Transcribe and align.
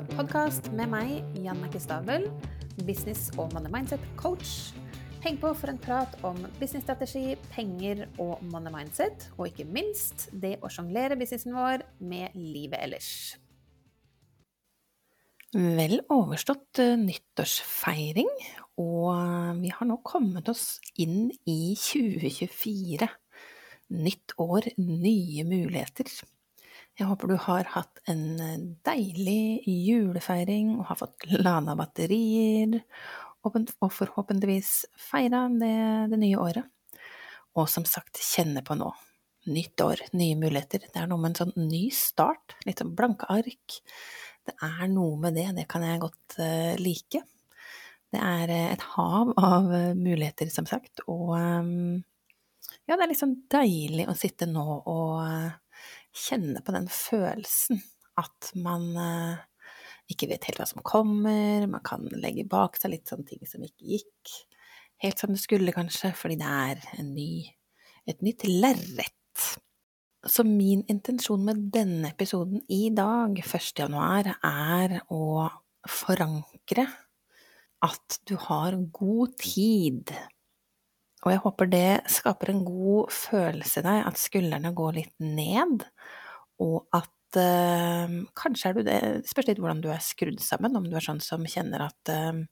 podkast 0.00 0.70
med 0.72 0.88
meg, 0.88 1.10
Jannicke 1.36 1.76
Stabel, 1.80 2.24
business- 2.86 3.28
og 3.36 3.52
money 3.52 3.68
mindset-coach. 3.68 4.72
Heng 5.20 5.36
på 5.36 5.50
for 5.52 5.68
en 5.68 5.80
prat 5.82 6.14
om 6.24 6.38
businessstrategi, 6.56 7.34
penger 7.52 8.06
og 8.22 8.40
money 8.48 8.72
mindset, 8.72 9.28
og 9.36 9.50
ikke 9.50 9.68
minst 9.68 10.30
det 10.32 10.54
å 10.64 10.70
sjonglere 10.72 11.18
businessen 11.20 11.52
vår 11.52 11.84
med 12.00 12.32
livet 12.38 12.80
ellers. 12.80 13.10
Vel 15.52 16.00
overstått 16.08 16.80
uh, 16.80 16.96
nyttårsfeiring, 16.96 18.32
og 18.80 19.60
vi 19.60 19.76
har 19.76 19.90
nå 19.90 20.00
kommet 20.00 20.48
oss 20.48 20.78
inn 20.96 21.28
i 21.44 21.74
2024. 21.76 23.10
Nytt 23.92 24.38
år, 24.40 24.72
nye 24.80 25.44
muligheter. 25.44 26.08
Jeg 27.00 27.08
håper 27.08 27.30
du 27.30 27.38
har 27.40 27.68
hatt 27.72 28.02
en 28.10 28.24
eh, 28.42 28.64
deilig 28.84 29.64
julefeiring 29.64 30.74
og 30.76 30.90
har 30.90 30.98
fått 31.00 31.24
lada 31.32 31.76
batterier, 31.78 32.82
og 33.42 33.56
forhåpentligvis 33.90 34.74
feira 35.00 35.46
det, 35.50 35.72
det 36.12 36.18
nye 36.20 36.38
året. 36.38 36.68
Og 37.58 37.66
som 37.68 37.86
sagt, 37.88 38.20
kjenne 38.22 38.62
på 38.64 38.76
nå. 38.78 38.92
Nytt 39.50 39.82
år, 39.82 40.04
nye 40.14 40.36
muligheter. 40.38 40.84
Det 40.86 41.00
er 41.00 41.08
noe 41.10 41.18
med 41.18 41.32
en 41.32 41.40
sånn 41.40 41.66
ny 41.66 41.88
start. 41.96 42.54
Litt 42.68 42.78
sånn 42.78 42.92
blanke 42.96 43.26
ark. 43.32 43.80
Det 44.46 44.54
er 44.62 44.86
noe 44.92 45.18
med 45.24 45.34
det, 45.34 45.48
det 45.56 45.66
kan 45.70 45.82
jeg 45.82 46.04
godt 46.04 46.36
uh, 46.38 46.78
like. 46.78 47.24
Det 48.12 48.20
er 48.22 48.52
uh, 48.52 48.68
et 48.76 48.86
hav 48.94 49.34
av 49.34 49.68
muligheter, 49.98 50.52
som 50.54 50.68
sagt, 50.70 51.02
og 51.10 51.34
um, 51.34 51.98
ja, 52.86 52.94
det 52.94 53.08
er 53.08 53.18
sånn 53.18 53.36
deilig 53.50 54.06
å 54.10 54.16
sitte 54.18 54.46
nå 54.50 54.64
og 54.90 55.18
kjenne 56.12 56.62
på 56.64 56.74
den 56.74 56.88
følelsen 56.92 57.80
at 58.20 58.52
man 58.60 58.88
eh, 59.00 59.42
ikke 60.12 60.28
vet 60.32 60.48
helt 60.48 60.60
hva 60.60 60.68
som 60.68 60.84
kommer, 60.84 61.66
man 61.70 61.84
kan 61.86 62.04
legge 62.20 62.44
bak 62.48 62.76
seg 62.80 62.94
litt 62.94 63.08
sånne 63.08 63.28
ting 63.28 63.48
som 63.48 63.64
ikke 63.64 63.94
gikk 63.96 64.34
helt 65.02 65.18
som 65.18 65.32
det 65.34 65.42
skulle, 65.42 65.74
kanskje, 65.74 66.12
fordi 66.14 66.38
det 66.40 66.48
er 66.48 67.02
ny, 67.06 67.32
et 68.08 68.22
nytt 68.22 68.46
lerret. 68.46 69.46
Så 70.22 70.44
min 70.46 70.84
intensjon 70.90 71.42
med 71.42 71.64
denne 71.74 72.12
episoden 72.12 72.62
i 72.70 72.84
dag, 72.94 73.34
1. 73.42 73.72
januar, 73.82 74.30
er 74.38 75.00
å 75.10 75.48
forankre 75.90 76.86
at 77.82 78.20
du 78.30 78.36
har 78.44 78.78
god 78.94 79.34
tid. 79.42 80.12
Og 81.22 81.30
jeg 81.30 81.42
håper 81.44 81.70
det 81.70 81.88
skaper 82.10 82.50
en 82.50 82.64
god 82.66 83.12
følelse 83.14 83.82
i 83.82 83.86
deg, 83.86 83.98
at 84.08 84.18
skuldrene 84.18 84.72
går 84.74 84.96
litt 84.98 85.14
ned, 85.22 85.84
og 86.62 86.88
at 86.96 87.38
uh, 87.38 88.16
kanskje 88.38 88.70
er 88.70 88.76
du 88.76 88.82
det 88.86 88.98
Spørs 89.30 89.48
litt 89.48 89.60
hvordan 89.62 89.82
du 89.84 89.88
er 89.92 90.02
skrudd 90.02 90.42
sammen, 90.42 90.76
om 90.78 90.88
du 90.88 90.96
er 90.98 91.04
sånn 91.04 91.22
som 91.22 91.46
kjenner 91.48 91.86
at 91.86 92.12
uh, 92.12 92.42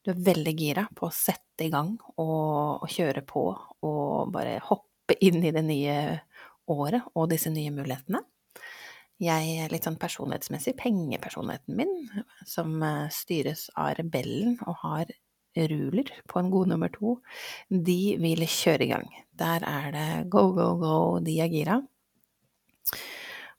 du 0.00 0.12
er 0.14 0.24
veldig 0.30 0.54
gira 0.56 0.86
på 0.96 1.08
å 1.08 1.14
sette 1.14 1.66
i 1.66 1.72
gang 1.72 1.96
og, 2.14 2.80
og, 2.80 2.86
kjøre 2.88 3.24
på 3.28 3.42
og 3.84 4.30
bare 4.32 4.56
hoppe 4.64 5.18
inn 5.20 5.42
i 5.44 5.52
det 5.52 5.64
nye 5.66 5.96
året 6.70 7.10
og 7.12 7.28
disse 7.32 7.50
nye 7.52 7.72
mulighetene. 7.74 8.22
Jeg 9.20 9.56
er 9.60 9.72
litt 9.74 9.84
sånn 9.84 9.98
personlighetsmessig, 10.00 10.72
pengepersonligheten 10.80 11.76
min, 11.76 11.92
som 12.48 12.78
uh, 12.80 13.10
styres 13.12 13.66
av 13.74 13.92
rebellen 13.98 14.56
og 14.64 14.78
har 14.86 15.10
ruler 15.70 16.10
på 16.30 16.40
en 16.40 16.50
god 16.52 16.72
nummer 16.72 16.92
to, 16.94 17.18
de 17.68 18.16
vil 18.22 18.44
kjøre 18.48 18.86
i 18.86 18.90
gang. 18.92 19.08
Der 19.40 19.64
er 19.66 19.90
det 19.94 20.08
go, 20.32 20.48
go, 20.56 20.72
go, 20.80 20.98
de 21.24 21.36
er 21.42 21.52
gira. 21.52 21.80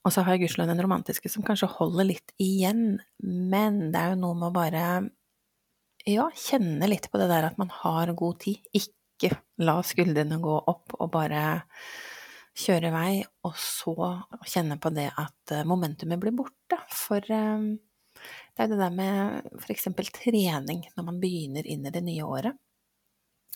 Og 0.02 0.10
så 0.10 0.24
har 0.24 0.34
jeg 0.34 0.44
gudskjelov 0.44 0.72
den 0.72 0.82
romantiske 0.82 1.30
som 1.30 1.44
kanskje 1.46 1.70
holder 1.76 2.08
litt 2.08 2.32
igjen, 2.42 2.98
men 3.22 3.92
det 3.94 4.00
er 4.00 4.14
jo 4.14 4.22
noe 4.24 4.38
med 4.38 4.50
å 4.50 4.56
bare 4.56 4.86
ja, 6.08 6.26
kjenne 6.34 6.88
litt 6.90 7.06
på 7.10 7.20
det 7.20 7.28
der 7.30 7.46
at 7.46 7.60
man 7.60 7.70
har 7.82 8.10
god 8.18 8.40
tid. 8.42 8.64
Ikke 8.74 9.36
la 9.62 9.78
skuldrene 9.86 10.40
gå 10.42 10.56
opp 10.58 10.96
og 10.98 11.12
bare 11.14 11.44
kjøre 12.58 12.90
vei, 12.92 13.22
og 13.46 13.54
så 13.56 13.94
kjenne 14.44 14.76
på 14.82 14.90
det 14.92 15.08
at 15.08 15.54
eh, 15.54 15.64
momentumet 15.68 16.20
blir 16.20 16.34
borte. 16.36 16.80
For 16.92 17.22
eh, 17.32 17.70
det 18.52 18.64
er 18.64 18.72
det 18.72 18.80
der 18.80 18.94
med 18.94 19.68
eksempel 19.72 20.08
trening 20.12 20.84
når 20.96 21.06
man 21.06 21.20
begynner 21.22 21.66
inn 21.66 21.86
i 21.88 21.92
det 21.94 22.02
nye 22.04 22.26
året. 22.26 22.58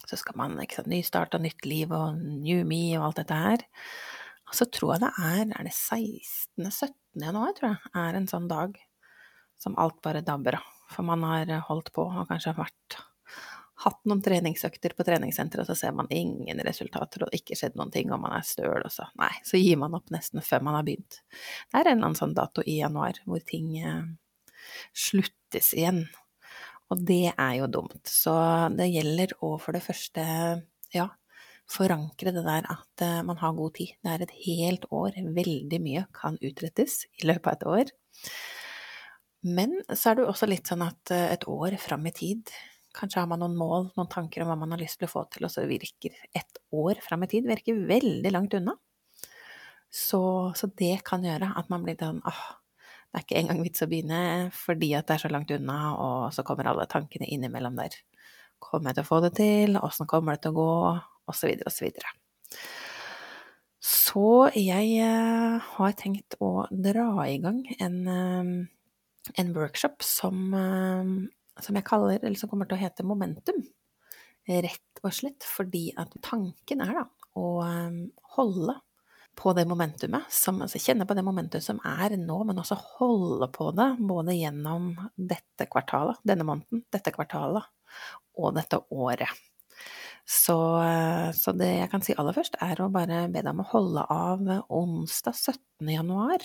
Så 0.07 0.19
skal 0.21 0.37
man 0.39 0.55
ikke 0.63 0.81
sant, 0.81 0.93
nystart 0.93 1.35
og 1.37 1.43
nytt 1.45 1.65
liv 1.69 1.93
og 1.93 2.21
new 2.21 2.63
me 2.69 2.83
og 2.99 3.09
alt 3.09 3.21
dette 3.23 3.41
her. 3.41 3.65
Og 4.47 4.55
så 4.55 4.69
tror 4.71 4.95
jeg 4.95 5.03
det 5.03 5.13
er 5.19 5.43
er 5.51 5.67
det 5.67 5.75
16. 5.75 6.71
17. 6.71 6.95
januar, 7.25 7.53
tror 7.57 7.75
jeg, 7.75 7.93
er 7.99 8.17
en 8.17 8.31
sånn 8.31 8.49
dag 8.49 8.77
som 9.61 9.77
alt 9.81 9.99
bare 10.05 10.25
dabber 10.25 10.61
av. 10.61 10.73
For 10.93 11.03
man 11.03 11.25
har 11.27 11.51
holdt 11.67 11.91
på 11.97 12.05
og 12.07 12.29
kanskje 12.31 12.55
vært 12.55 13.01
hatt 13.85 13.99
noen 14.09 14.23
treningsøkter 14.25 14.95
på 14.97 15.05
treningssenteret, 15.05 15.67
og 15.67 15.69
så 15.69 15.77
ser 15.77 15.97
man 15.97 16.09
ingen 16.15 16.61
resultater 16.65 17.27
og 17.27 17.35
ikke 17.37 17.59
skjedd 17.59 17.75
noen 17.77 17.91
ting, 17.93 18.13
og 18.15 18.23
man 18.23 18.37
er 18.39 18.47
støl, 18.47 18.79
og 18.81 18.93
så 18.93 19.09
nei, 19.21 19.33
så 19.45 19.61
gir 19.61 19.77
man 19.81 19.97
opp 19.99 20.13
nesten 20.15 20.45
før 20.45 20.65
man 20.65 20.79
har 20.79 20.87
begynt. 20.87 21.19
Det 21.29 21.81
er 21.83 21.91
en 21.91 21.99
eller 21.99 22.09
annen 22.09 22.21
sånn 22.21 22.37
dato 22.37 22.65
i 22.65 22.79
januar 22.79 23.21
hvor 23.27 23.43
ting 23.45 23.75
eh, 23.83 24.07
sluttes 24.95 25.73
igjen. 25.77 26.05
Og 26.93 27.03
det 27.07 27.33
er 27.33 27.55
jo 27.59 27.71
dumt. 27.71 28.03
Så 28.07 28.35
det 28.77 28.91
gjelder 28.93 29.35
å 29.43 29.57
for 29.63 29.75
det 29.77 29.83
første, 29.85 30.27
ja, 30.95 31.09
forankre 31.71 32.33
det 32.35 32.45
der 32.47 32.69
at 32.71 33.03
eh, 33.03 33.23
man 33.27 33.41
har 33.41 33.57
god 33.57 33.75
tid. 33.79 33.97
Det 34.03 34.13
er 34.13 34.25
et 34.27 34.37
helt 34.45 34.87
år. 34.95 35.19
Veldig 35.41 35.81
mye 35.83 36.07
kan 36.15 36.39
utrettes 36.39 37.05
i 37.19 37.27
løpet 37.27 37.49
av 37.51 37.57
et 37.57 37.67
år. 37.73 37.93
Men 39.47 39.77
så 39.93 40.11
er 40.11 40.17
det 40.17 40.25
jo 40.25 40.31
også 40.33 40.49
litt 40.51 40.71
sånn 40.71 40.87
at 40.87 41.15
eh, 41.15 41.29
et 41.35 41.47
år 41.51 41.77
fram 41.83 42.07
i 42.09 42.15
tid 42.15 42.55
Kanskje 42.97 43.21
har 43.21 43.29
man 43.29 43.43
noen 43.43 43.57
mål, 43.59 43.91
noen 43.93 44.09
tanker 44.09 44.41
om 44.41 44.49
hva 44.49 44.57
man 44.57 44.73
har 44.73 44.81
lyst 44.81 44.97
til 45.01 45.05
å 45.05 45.13
få 45.13 45.27
til, 45.29 45.45
og 45.45 45.53
så 45.53 45.67
virker 45.69 46.15
et 46.33 46.61
år 46.73 46.97
fram 47.05 47.27
i 47.27 47.29
tid 47.29 47.45
virker 47.45 47.83
veldig 47.91 48.31
langt 48.33 48.57
unna. 48.57 48.73
Så, 49.93 50.21
så, 50.57 50.69
det 50.81 51.03
kan 51.05 51.25
gjøre 51.25 51.51
at 51.61 51.69
man 51.73 51.85
blir 51.85 51.99
sånn 52.01 52.23
åh, 52.27 52.41
det 53.17 53.23
er 53.23 53.25
ikke 53.25 53.41
engang 53.41 53.65
vits 53.65 53.81
å 53.81 53.89
begynne 53.89 54.21
fordi 54.53 54.93
at 54.99 55.09
det 55.09 55.17
er 55.17 55.25
så 55.25 55.33
langt 55.33 55.53
unna, 55.57 55.79
og 55.97 56.35
så 56.37 56.45
kommer 56.45 56.69
alle 56.69 56.85
tankene 56.91 57.29
innimellom 57.33 57.81
der. 57.81 57.97
Kommer 58.61 58.93
jeg 58.93 58.99
til 58.99 59.07
å 59.07 59.09
få 59.09 59.23
det 59.25 59.33
til? 59.39 59.79
Åssen 59.81 60.09
kommer 60.11 60.37
det 60.37 60.45
til 60.45 60.53
å 60.53 60.61
gå? 60.61 60.73
osv., 61.31 61.53
osv. 61.67 61.91
Så 61.91 62.01
så 64.17 64.49
jeg 64.57 64.95
eh, 65.05 65.57
har 65.77 65.93
tenkt 66.01 66.39
å 66.43 66.65
dra 66.73 67.27
i 67.29 67.37
gang 67.39 67.59
en, 67.77 67.99
eh, 68.11 68.49
en 69.43 69.51
workshop 69.55 70.03
som, 70.03 70.55
eh, 70.57 71.11
som, 71.61 71.77
jeg 71.77 71.87
kaller, 71.87 72.19
eller 72.23 72.41
som 72.41 72.51
kommer 72.51 72.67
til 72.67 72.79
å 72.79 72.81
hete 72.81 73.07
Momentum. 73.07 73.61
Rett 74.49 75.03
og 75.03 75.13
slett 75.15 75.47
fordi 75.47 75.91
at 76.01 76.17
tanken 76.25 76.83
er 76.83 76.93
da 76.97 77.05
å 77.37 77.47
holde 78.37 78.75
på 79.37 79.53
det 79.57 79.67
momentumet, 79.69 80.29
som, 80.33 80.63
altså 80.65 80.81
kjenne 80.81 81.07
på 81.09 81.15
det 81.17 81.25
momentumet 81.27 81.65
som 81.65 81.81
er 81.85 82.17
nå, 82.21 82.39
men 82.49 82.61
også 82.63 82.79
holde 82.97 83.49
på 83.53 83.71
det 83.77 83.91
både 84.01 84.37
gjennom 84.37 84.95
dette 85.17 85.69
kvartalet, 85.71 86.23
denne 86.27 86.47
måneden, 86.49 86.87
dette 86.93 87.13
kvartalet 87.15 87.69
og 88.41 88.57
dette 88.57 88.81
året. 88.93 89.45
Så, 90.27 90.57
eh, 90.83 91.31
så, 91.37 91.53
det 91.55 91.69
jeg 91.71 91.91
kan 91.93 92.03
si 92.03 92.17
aller 92.19 92.35
først, 92.35 92.59
er 92.65 92.81
å 92.83 92.91
bare 92.93 93.27
be 93.31 93.43
deg 93.43 93.53
om 93.53 93.63
å 93.63 93.71
holde 93.71 94.07
av 94.11 94.43
onsdag 94.75 95.37
17. 95.37 95.93
januar. 95.93 96.43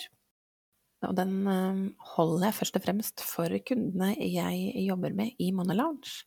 Og 1.08 1.16
den 1.18 1.34
eh, 1.50 1.80
holder 2.14 2.48
jeg 2.48 2.58
først 2.60 2.78
og 2.78 2.84
fremst 2.84 3.24
for 3.26 3.56
kundene 3.68 4.12
jeg 4.16 4.84
jobber 4.86 5.16
med 5.18 5.34
i 5.42 5.50
Monolounge. 5.56 6.22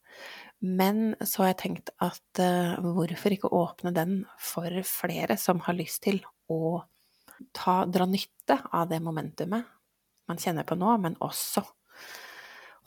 Men 0.65 1.13
så 1.21 1.43
har 1.43 1.53
jeg 1.53 1.61
tenkt 1.61 1.91
at 2.01 2.39
uh, 2.41 2.79
hvorfor 2.81 3.33
ikke 3.35 3.51
åpne 3.53 3.91
den 3.93 4.21
for 4.41 4.71
flere 4.87 5.35
som 5.37 5.59
har 5.67 5.75
lyst 5.77 5.99
til 6.07 6.21
å 6.49 6.79
ta, 7.53 7.83
dra 7.85 8.07
nytte 8.09 8.57
av 8.71 8.87
det 8.89 9.01
momentumet 9.03 9.67
man 10.25 10.39
kjenner 10.41 10.65
på 10.65 10.77
nå, 10.79 10.95
men 11.03 11.19
også 11.21 11.61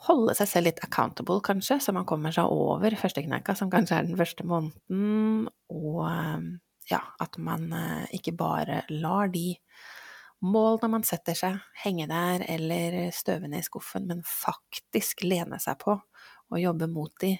holde 0.07 0.35
seg 0.37 0.49
selv 0.49 0.69
litt 0.69 0.81
accountable, 0.85 1.41
kanskje, 1.43 1.79
så 1.83 1.93
man 1.95 2.07
kommer 2.07 2.33
seg 2.35 2.51
over 2.51 2.95
førstekneika, 2.99 3.55
som 3.57 3.71
kanskje 3.71 3.97
er 3.97 4.07
den 4.07 4.19
første 4.19 4.45
måneden, 4.47 5.47
og 5.71 6.03
eh, 6.07 6.45
ja, 6.91 7.01
at 7.19 7.39
man 7.41 7.67
eh, 7.75 8.05
ikke 8.19 8.35
bare 8.39 8.83
lar 8.93 9.31
de 9.33 9.53
målene 10.45 10.91
man 10.93 11.05
setter 11.07 11.37
seg, 11.37 11.59
henge 11.83 12.07
der 12.09 12.45
eller 12.47 12.99
støve 13.15 13.49
ned 13.49 13.63
i 13.63 13.67
skuffen, 13.67 14.07
men 14.09 14.23
faktisk 14.25 15.25
lene 15.25 15.59
seg 15.61 15.79
på 15.83 15.97
og 16.49 16.61
jobbe 16.61 16.87
mot 16.89 17.13
de 17.21 17.35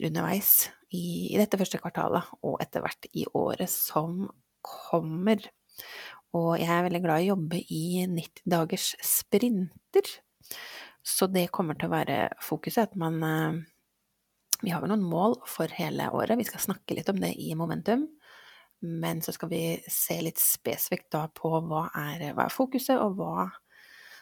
underveis 0.00 0.70
i, 0.90 1.30
i 1.30 1.38
dette 1.38 1.58
første 1.60 1.78
kvartalet, 1.80 2.30
og 2.46 2.58
etter 2.62 2.82
hvert 2.84 3.08
i 3.14 3.26
året 3.36 3.70
som 3.70 4.24
kommer. 4.64 5.44
Og 6.36 6.54
jeg 6.60 6.70
er 6.70 6.86
veldig 6.86 7.02
glad 7.04 7.22
i 7.22 7.28
å 7.28 7.34
jobbe 7.34 7.60
i 7.74 7.82
90 8.10 8.46
dagers 8.50 8.92
sprinter. 9.04 10.14
Så 11.02 11.28
det 11.32 11.50
kommer 11.54 11.78
til 11.78 11.88
å 11.88 11.94
være 11.94 12.18
fokuset. 12.44 12.90
At 12.90 12.98
man 13.00 13.22
eh, 13.24 13.60
Vi 14.60 14.72
har 14.74 14.82
vel 14.82 14.92
noen 14.92 15.06
mål 15.06 15.38
for 15.48 15.72
hele 15.72 16.10
året. 16.12 16.38
Vi 16.38 16.48
skal 16.48 16.62
snakke 16.66 16.96
litt 16.98 17.08
om 17.08 17.20
det 17.22 17.32
i 17.40 17.54
Momentum. 17.56 18.06
Men 18.80 19.20
så 19.24 19.34
skal 19.36 19.50
vi 19.50 19.64
se 19.90 20.16
litt 20.24 20.40
spesifikt 20.40 21.10
da 21.12 21.26
på 21.34 21.52
hva 21.68 21.88
er, 21.96 22.30
hva 22.32 22.46
er 22.46 22.54
fokuset, 22.54 22.96
og 22.96 23.18
hva 23.20 23.50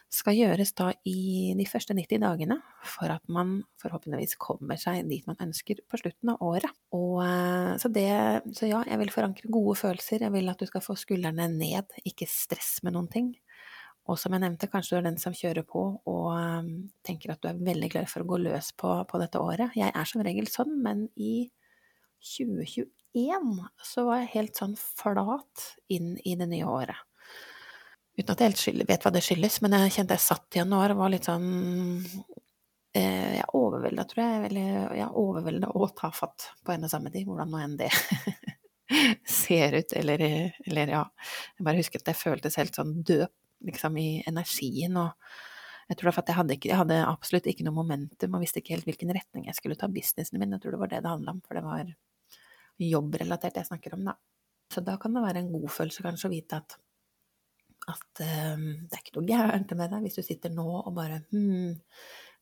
skal 0.09 0.33
gjøres 0.33 0.71
da 0.73 0.89
i 1.07 1.53
de 1.57 1.65
første 1.69 1.93
90 1.93 2.23
dagene 2.23 2.57
for 2.95 3.11
at 3.13 3.21
man 3.29 3.59
forhåpentligvis 3.81 4.39
kommer 4.41 4.79
seg 4.81 5.03
dit 5.09 5.27
man 5.29 5.37
ønsker 5.45 5.83
på 5.85 5.99
slutten 6.01 6.33
av 6.33 6.41
året. 6.41 6.73
Og, 6.97 7.19
eh, 7.21 7.75
så, 7.81 7.91
det, 7.93 8.09
så 8.57 8.71
ja, 8.71 8.81
jeg 8.89 8.99
vil 9.03 9.13
forankre 9.13 9.51
gode 9.53 9.77
følelser, 9.77 10.25
jeg 10.25 10.33
vil 10.33 10.49
at 10.49 10.61
du 10.61 10.65
skal 10.69 10.83
få 10.83 10.97
skuldrene 10.97 11.45
ned, 11.53 11.93
ikke 12.09 12.27
stress 12.29 12.79
med 12.83 12.97
noen 12.97 13.11
ting. 13.13 13.29
Og 14.09 14.17
som 14.17 14.33
jeg 14.33 14.41
nevnte, 14.41 14.71
kanskje 14.71 14.95
du 14.95 14.99
er 14.99 15.07
den 15.11 15.19
som 15.21 15.35
kjører 15.37 15.65
på 15.69 15.83
og 16.09 16.27
um, 16.33 16.69
tenker 17.05 17.35
at 17.35 17.43
du 17.43 17.51
er 17.51 17.61
veldig 17.61 17.91
klar 17.93 18.07
for 18.09 18.25
å 18.25 18.29
gå 18.31 18.39
løs 18.41 18.71
på, 18.73 18.95
på, 19.05 19.21
dette 19.21 19.41
året. 19.43 19.75
Jeg 19.77 19.93
er 19.93 20.09
som 20.09 20.23
regel 20.25 20.49
sånn, 20.49 20.79
men 20.81 21.05
i 21.13 21.51
2021 22.25 22.89
så 23.83 24.05
var 24.05 24.21
jeg 24.21 24.33
helt 24.35 24.59
sånn 24.59 24.75
flat 24.77 25.69
inn 25.89 26.15
i 26.25 26.35
det 26.39 26.49
nye 26.51 26.67
året. 26.69 26.97
Uten 28.19 28.33
at 28.33 28.41
jeg 28.43 28.51
helt 28.51 28.89
vet 28.89 29.05
hva 29.05 29.11
det 29.15 29.23
skyldes, 29.23 29.61
men 29.63 29.75
jeg 29.77 29.95
kjente 29.95 30.17
jeg 30.17 30.25
satt 30.25 30.55
i 30.57 30.59
januar 30.59 30.91
og 30.93 31.01
var 31.01 31.11
litt 31.13 31.29
sånn 31.29 31.45
eh, 32.91 33.37
Jeg 33.37 33.45
overvelda, 33.55 34.05
tror 34.09 34.23
jeg. 34.25 34.41
Eller 34.49 34.95
jeg 34.99 35.11
overvelda 35.21 35.71
og 35.71 35.93
tafatt 35.97 36.49
på 36.65 36.73
en 36.73 36.87
og 36.87 36.91
samme 36.91 37.13
tid, 37.13 37.27
hvordan 37.29 37.53
nå 37.53 37.61
enn 37.63 37.77
det 37.79 37.91
ser 39.41 39.77
ut, 39.79 39.93
eller, 39.95 40.25
eller 40.65 40.95
ja 40.97 41.05
Jeg 41.55 41.67
bare 41.67 41.79
husker 41.79 42.03
at 42.03 42.11
jeg 42.11 42.19
føltes 42.19 42.59
helt 42.59 42.75
sånn 42.75 42.99
død 43.07 43.29
liksom 43.69 43.97
i 43.99 44.09
energien 44.27 44.95
og 44.99 45.15
jeg 45.89 45.97
tror 45.99 46.13
at 46.13 46.27
jeg 46.29 46.37
hadde, 46.37 46.55
ikke, 46.55 46.69
jeg 46.69 46.77
hadde 46.77 46.97
absolutt 47.01 47.47
ikke 47.49 47.65
noe 47.65 47.73
momentum 47.73 48.35
og 48.37 48.43
visste 48.43 48.61
ikke 48.61 48.75
helt 48.75 48.85
hvilken 48.85 49.09
retning 49.15 49.47
jeg 49.47 49.57
skulle 49.57 49.77
ta 49.79 49.87
businessen 49.89 50.37
min. 50.37 50.51
Jeg 50.53 50.61
tror 50.61 50.75
det 50.75 50.81
var 50.83 50.91
det 50.91 50.99
det 51.01 51.09
handla 51.09 51.33
om, 51.33 51.39
for 51.41 51.57
det 51.57 51.63
var 51.65 51.89
jobbrelatert 52.79 53.59
jeg 53.59 53.69
snakker 53.69 53.95
om, 53.97 54.05
da. 54.11 54.15
Så 54.69 54.83
da 54.85 54.95
kan 55.01 55.15
det 55.15 55.25
være 55.25 55.43
en 55.43 55.51
god 55.51 55.67
følelse 55.73 56.05
kanskje 56.05 56.29
å 56.29 56.33
vite 56.33 56.59
at, 56.61 56.77
at 57.89 58.23
um, 58.53 58.65
det 58.85 58.95
er 58.95 59.03
ikke 59.03 59.17
noe 59.17 59.29
gærent 59.29 59.75
med 59.77 59.93
deg 59.95 60.05
hvis 60.05 60.19
du 60.19 60.23
sitter 60.25 60.53
nå 60.53 60.67
og 60.79 60.91
bare 60.93 61.23
hmm, 61.31 61.77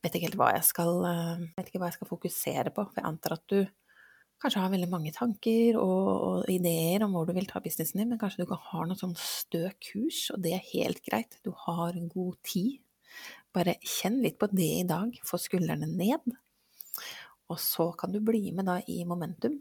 vet 0.04 0.18
ikke 0.18 0.28
helt 0.28 0.40
hva 0.42 0.52
jeg 0.58 0.66
skal, 0.68 0.94
uh, 1.08 1.46
vet 1.56 1.70
ikke 1.70 1.82
hva 1.82 1.92
jeg 1.92 2.00
skal 2.00 2.12
fokusere 2.12 2.74
på. 2.76 2.88
For 2.90 3.00
jeg 3.00 3.08
antar 3.08 3.38
at 3.38 3.46
du 3.54 3.62
kanskje 4.42 4.62
har 4.62 4.74
veldig 4.74 4.90
mange 4.92 5.14
tanker 5.16 5.80
og, 5.82 6.10
og, 6.10 6.42
ideer 6.52 7.06
om 7.06 7.16
hvor 7.16 7.26
du 7.28 7.34
vil 7.38 7.48
ta 7.50 7.62
businessen 7.64 8.04
din, 8.04 8.12
men 8.12 8.20
kanskje 8.22 8.44
du 8.44 8.48
ikke 8.48 8.60
har 8.70 8.90
noe 8.90 9.00
sånn 9.00 9.16
stø 9.18 9.64
kurs, 9.82 10.28
og 10.36 10.44
det 10.44 10.54
er 10.58 10.68
helt 10.74 11.02
greit. 11.06 11.40
Du 11.48 11.54
har 11.66 11.98
god 12.12 12.36
tid. 12.46 12.78
Bare 13.56 13.80
kjenn 13.82 14.20
litt 14.22 14.38
på 14.38 14.50
det 14.52 14.70
i 14.84 14.86
dag, 14.88 15.16
få 15.26 15.40
skuldrene 15.42 15.90
ned. 15.90 16.36
Og 17.48 17.60
så 17.64 17.90
kan 17.98 18.12
du 18.14 18.20
bli 18.22 18.52
med 18.52 18.68
da 18.68 18.78
i 18.92 19.00
momentum, 19.08 19.56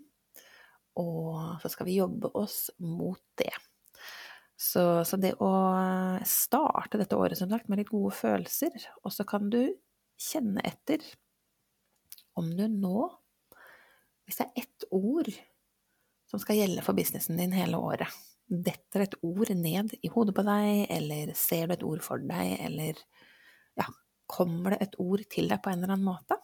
og 0.97 1.61
så 1.63 1.71
skal 1.73 1.89
vi 1.89 1.99
jobbe 2.01 2.31
oss 2.39 2.71
mot 2.83 3.21
det. 3.41 3.53
Så, 4.57 5.05
så 5.05 5.19
det 5.21 5.35
å 5.45 5.51
starte 6.25 6.97
dette 7.01 7.19
året 7.19 7.37
som 7.39 7.51
sagt 7.53 7.69
med 7.69 7.83
litt 7.83 7.93
gode 7.93 8.15
følelser, 8.17 8.73
og 9.05 9.13
så 9.13 9.27
kan 9.29 9.51
du 9.53 9.61
kjenne 10.17 10.65
etter 10.65 11.05
om 12.41 12.49
du 12.57 12.65
nå 12.73 13.11
hvis 14.27 14.41
det 14.41 14.47
er 14.47 14.65
ett 14.65 14.87
ord 14.91 15.29
som 16.27 16.41
skal 16.43 16.59
gjelde 16.59 16.83
for 16.83 16.99
businessen 16.99 17.39
din 17.39 17.53
hele 17.55 17.79
året, 17.79 18.11
detter 18.47 19.05
et 19.05 19.15
ord 19.23 19.53
ned 19.55 19.95
i 20.03 20.11
hodet 20.11 20.35
på 20.35 20.43
deg, 20.47 20.87
eller 20.91 21.31
ser 21.39 21.69
du 21.69 21.77
et 21.77 21.85
ord 21.87 22.03
for 22.03 22.23
deg, 22.23 22.57
eller 22.67 22.99
ja, 23.79 23.87
kommer 24.31 24.75
det 24.75 24.81
et 24.83 24.99
ord 25.03 25.23
til 25.31 25.51
deg 25.51 25.63
på 25.63 25.71
en 25.71 25.83
eller 25.85 25.95
annen 25.95 26.09
måte? 26.09 26.41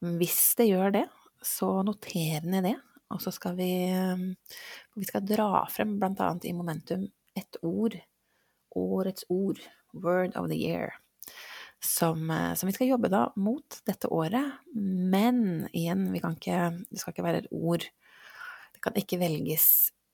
Hvis 0.00 0.54
det 0.56 0.70
gjør 0.70 0.94
det, 0.96 1.04
så 1.44 1.70
noter 1.86 2.40
ned 2.48 2.64
det, 2.70 2.76
og 3.14 3.22
så 3.24 3.32
skal 3.32 3.56
vi 3.56 3.72
Vi 4.98 5.08
skal 5.08 5.26
dra 5.26 5.64
frem, 5.72 5.96
annet 6.02 6.44
i 6.44 6.52
Momentum, 6.52 7.08
et 7.38 7.56
ord, 7.62 7.96
årets 8.76 9.24
ord, 9.28 9.60
word 9.94 10.36
of 10.36 10.48
the 10.50 10.58
year 10.58 10.98
som, 11.80 12.30
eh, 12.30 12.54
som, 12.54 12.66
vi 12.66 12.72
skal 12.72 12.88
jobbe 12.88 13.08
da 13.08 13.28
mot 13.36 13.80
dette 13.86 14.10
året. 14.10 14.58
Men 14.74 15.68
igjen, 15.72 16.08
vi 16.12 16.20
kan 16.20 16.36
ikke, 16.36 16.60
det 16.90 17.00
skal 17.00 17.14
ikke 17.14 17.26
være 17.28 17.44
et 17.44 17.52
ord 17.52 17.86
Det 18.74 18.82
kan 18.84 18.94
ikke 18.94 19.18
velges 19.18 19.64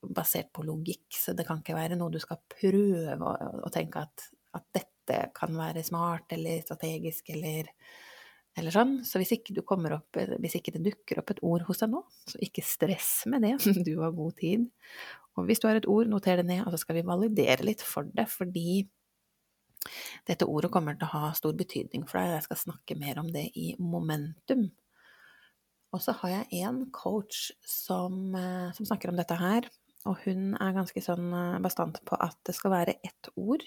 basert 0.00 0.48
på 0.52 0.62
logikk, 0.64 1.04
så 1.12 1.34
det 1.36 1.44
kan 1.44 1.58
ikke 1.60 1.76
være 1.76 1.98
noe 2.00 2.12
du 2.12 2.16
skal 2.22 2.38
prøve 2.48 3.16
å, 3.20 3.32
å 3.60 3.70
tenke 3.72 4.00
at, 4.00 4.28
at, 4.56 4.64
dette 4.72 5.18
kan 5.36 5.52
være 5.52 5.82
smart 5.84 6.32
eller 6.32 6.62
strategisk 6.64 7.28
eller, 7.34 7.68
eller 8.58 8.74
sånn. 8.74 8.96
Så 9.06 9.20
hvis 9.20 9.34
ikke, 9.36 9.56
opp, 9.66 10.20
hvis 10.42 10.58
ikke, 10.58 10.74
det 10.76 10.84
dukker 10.84 11.20
opp 11.22 11.34
et 11.34 11.42
ord 11.46 11.64
hos 11.68 11.82
deg 11.82 11.94
nå, 11.94 12.04
så 12.30 12.40
ikke 12.44 12.64
stress 12.66 13.12
med 13.30 13.46
det, 13.46 13.56
du 13.86 13.94
har 14.02 14.14
god 14.14 14.36
tid. 14.40 14.68
Og 15.34 15.48
hvis 15.48 15.62
du 15.62 15.68
har 15.68 15.80
et 15.80 15.88
ord, 15.90 16.10
noter 16.10 16.38
det 16.40 16.46
ned, 16.48 16.62
og 16.64 16.74
så 16.74 16.84
skal 16.84 17.00
vi 17.00 17.08
validere 17.08 17.66
litt 17.66 17.82
for 17.82 18.06
det, 18.14 18.28
fordi 18.30 18.84
dette 20.24 20.46
ordet 20.48 20.70
kommer 20.72 20.96
til 20.96 21.08
å 21.08 21.12
ha 21.26 21.32
stor 21.36 21.52
betydning 21.58 22.06
for 22.08 22.20
deg, 22.20 22.38
jeg 22.38 22.46
skal 22.46 22.62
snakke 22.62 22.96
mer 22.96 23.20
om 23.20 23.28
det 23.34 23.48
i 23.58 23.74
momentum. 23.82 24.68
Og 25.94 26.02
så 26.02 26.14
har 26.22 26.32
jeg 26.32 26.64
en 26.66 26.84
coach 26.94 27.50
som, 27.68 28.34
eh, 28.34 28.70
som, 28.74 28.86
snakker 28.86 29.12
om 29.12 29.18
dette 29.18 29.36
her, 29.38 29.68
og 30.08 30.18
hun 30.24 30.54
er 30.60 30.74
ganske 30.76 31.02
sånn 31.04 31.28
eh, 31.30 31.60
bastant 31.62 32.00
på 32.08 32.18
at 32.22 32.38
det 32.46 32.56
skal 32.56 32.74
være 32.74 32.96
ett 33.06 33.30
ord 33.36 33.62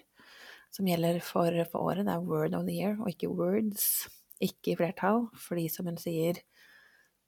som 0.73 0.89
gjelder 0.89 1.21
for, 1.23 1.53
for 1.71 1.91
året. 1.91 2.07
Det 2.07 2.15
er 2.15 2.25
word 2.27 2.57
of 2.57 2.65
the 2.67 2.75
year, 2.75 2.97
og 2.99 3.11
ikke 3.13 3.31
words. 3.31 4.07
Ikke 4.43 4.73
i 4.73 4.77
flertall, 4.77 5.27
fordi 5.41 5.67
som 5.73 5.89
hun 5.89 5.99
sier, 6.01 6.41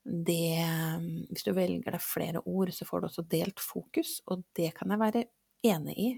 det 0.09 0.65
Hvis 1.29 1.43
du 1.45 1.51
velger 1.53 1.91
deg 1.91 2.01
flere 2.01 2.41
ord, 2.47 2.71
så 2.73 2.85
får 2.87 3.01
du 3.01 3.07
også 3.09 3.25
delt 3.29 3.59
fokus, 3.61 4.19
og 4.31 4.45
det 4.57 4.71
kan 4.77 4.89
jeg 4.93 5.01
være 5.01 5.25
enig 5.67 5.95
i, 5.99 6.11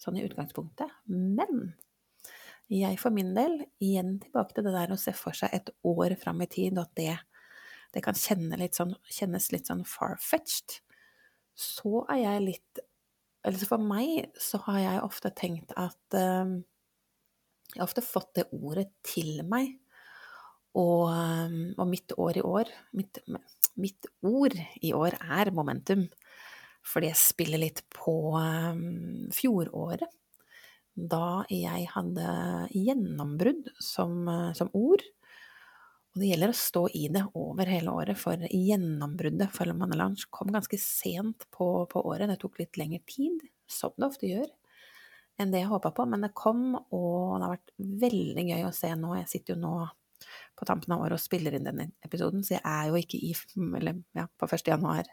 sånn 0.00 0.18
i 0.18 0.24
utgangspunktet. 0.26 0.90
Men 1.06 1.72
jeg 2.68 2.98
for 3.00 3.14
min 3.14 3.32
del, 3.36 3.62
igjen 3.80 4.18
tilbake 4.20 4.56
til 4.56 4.66
det 4.66 4.74
der 4.74 4.92
å 4.92 5.00
se 5.00 5.14
for 5.16 5.36
seg 5.36 5.54
et 5.56 5.70
år 5.88 6.12
fram 6.20 6.42
i 6.44 6.50
tid, 6.50 6.76
og 6.76 6.84
at 6.84 6.98
det, 7.00 7.14
det 7.96 8.02
kan 8.04 8.18
kjenne 8.18 8.58
litt 8.60 8.76
sånn, 8.76 8.92
kjennes 9.08 9.48
litt 9.54 9.70
sånn 9.70 9.86
far-fetched, 9.88 10.80
så 11.58 12.04
er 12.12 12.22
jeg 12.22 12.44
litt 12.44 12.84
Eller 13.46 13.66
for 13.66 13.82
meg 13.82 14.28
så 14.38 14.60
har 14.66 14.78
jeg 14.82 15.02
ofte 15.02 15.30
tenkt 15.34 15.72
at 15.78 16.14
um, 16.14 16.52
Jeg 17.72 17.80
har 17.80 17.86
ofte 17.86 18.04
fått 18.04 18.30
det 18.36 18.44
ordet 18.54 18.86
til 19.06 19.40
meg, 19.48 19.72
og, 20.76 21.08
um, 21.08 21.58
og 21.78 21.88
mitt 21.88 22.12
år 22.20 22.38
i 22.38 22.44
år 22.44 22.70
mitt, 22.96 23.20
mitt, 23.80 24.08
ord 24.26 24.54
i 24.84 24.92
år 24.96 25.16
er 25.16 25.52
momentum, 25.54 26.06
fordi 26.84 27.10
jeg 27.10 27.20
spiller 27.20 27.62
litt 27.62 27.84
på 27.94 28.36
um, 28.36 29.28
fjoråret 29.34 30.06
da 30.98 31.44
jeg 31.52 31.86
hadde 31.92 32.30
gjennombrudd 32.74 33.70
som, 33.78 34.26
som, 34.58 34.70
ord. 34.74 35.04
Og 36.10 36.22
det 36.22 36.32
gjelder 36.32 36.50
å 36.52 36.58
stå 36.58 36.82
i 36.98 37.04
det 37.14 37.22
over 37.38 37.70
hele 37.70 37.94
året, 37.94 38.18
for 38.18 38.42
gjennombruddet 38.50 39.52
for 39.54 39.70
Manelange 39.78 40.26
kom 40.34 40.50
ganske 40.50 40.80
sent 40.82 41.46
på, 41.54 41.68
på, 41.90 42.02
året. 42.02 42.26
Det 42.32 42.40
tok 42.42 42.58
litt 42.58 42.80
lengre 42.80 42.98
tid, 43.06 43.44
som 43.70 43.94
det 43.94 44.08
ofte 44.08 44.32
gjør, 44.32 44.48
enn 45.38 45.54
det 45.54 45.62
jeg 45.62 45.70
håpa 45.70 45.94
på. 45.94 46.08
Men 46.10 46.26
det 46.26 46.34
kom, 46.34 46.72
og 46.74 47.38
det 47.38 47.46
har 47.46 47.54
vært 47.54 47.74
veldig 48.02 48.46
gøy 48.50 48.66
å 48.66 48.74
se 48.74 48.92
nå. 48.98 49.14
Jeg 49.20 49.32
sitter 49.36 49.54
jo 49.54 49.62
nå 49.62 49.74
på 50.58 50.66
tampen 50.68 50.94
av 50.94 51.04
året 51.04 51.18
og 51.18 51.22
spiller 51.22 51.54
inn 51.54 51.68
denne 51.68 51.90
episoden, 52.04 52.44
så 52.44 52.56
jeg 52.56 52.64
er 52.64 52.90
jo 52.90 53.00
ikke 53.00 53.20
i 53.22 53.32
Eller 53.78 54.02
ja, 54.16 54.26
på 54.26 54.48
1. 54.50 54.66
januar 54.72 55.08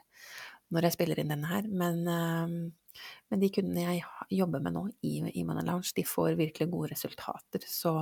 når 0.73 0.87
jeg 0.87 0.95
spiller 0.95 1.21
inn 1.21 1.31
denne 1.33 1.49
her. 1.49 1.67
Men, 1.69 2.01
uh, 2.09 3.01
men 3.29 3.41
de 3.41 3.51
kundene 3.53 3.85
jeg 3.85 4.39
jobber 4.39 4.63
med 4.65 4.75
nå 4.75 4.85
i, 5.05 5.19
i 5.29 5.43
Lounge, 5.45 5.93
de 5.95 6.05
får 6.07 6.37
virkelig 6.39 6.69
gode 6.71 6.91
resultater. 6.95 7.65
Så 7.69 7.93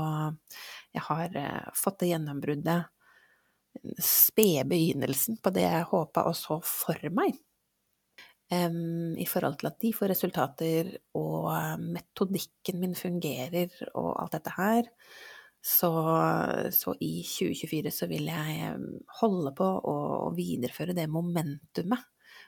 jeg 0.93 1.05
har 1.09 1.39
uh, 1.39 1.71
fått 1.75 2.03
det 2.03 2.13
gjennombruddet, 2.13 2.91
spede 3.97 4.67
begynnelsen 4.69 5.39
på 5.41 5.51
det 5.53 5.65
jeg 5.65 5.89
håpa 5.89 6.27
og 6.29 6.37
så 6.37 6.59
for 6.63 7.09
meg. 7.11 7.35
Um, 8.53 9.15
I 9.17 9.25
forhold 9.25 9.57
til 9.59 9.69
at 9.71 9.79
de 9.81 9.89
får 9.95 10.11
resultater, 10.13 10.89
og 11.17 11.49
metodikken 11.81 12.81
min 12.81 12.93
fungerer, 12.95 13.71
og 13.97 14.11
alt 14.21 14.35
dette 14.37 14.53
her. 14.57 14.89
Så, 15.63 15.89
så, 16.75 16.91
i 16.99 17.21
2024 17.23 17.91
så 17.95 18.07
vil 18.11 18.27
jeg 18.27 18.73
holde 19.21 19.53
på 19.55 19.67
å 19.87 19.95
videreføre 20.35 20.95
det 20.97 21.05
momentumet 21.07 22.03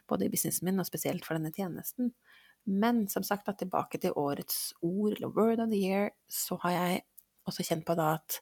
både 0.09 0.27
i 0.27 0.31
businessen 0.33 0.67
min 0.67 0.81
og 0.81 0.87
spesielt 0.87 1.25
for 1.25 1.37
denne 1.37 1.53
tjenesten. 1.55 2.11
Men 2.65 3.05
som 3.11 3.23
sagt, 3.25 3.45
da, 3.47 3.53
tilbake 3.57 4.01
til 4.01 4.15
årets 4.17 4.73
ord, 4.83 5.15
eller 5.15 5.33
word 5.33 5.61
of 5.63 5.71
the 5.71 5.79
year, 5.79 6.09
så 6.27 6.57
har 6.63 6.75
jeg 6.75 7.03
også 7.45 7.65
kjent 7.67 7.85
på 7.87 7.95
da 7.97 8.15
at, 8.17 8.39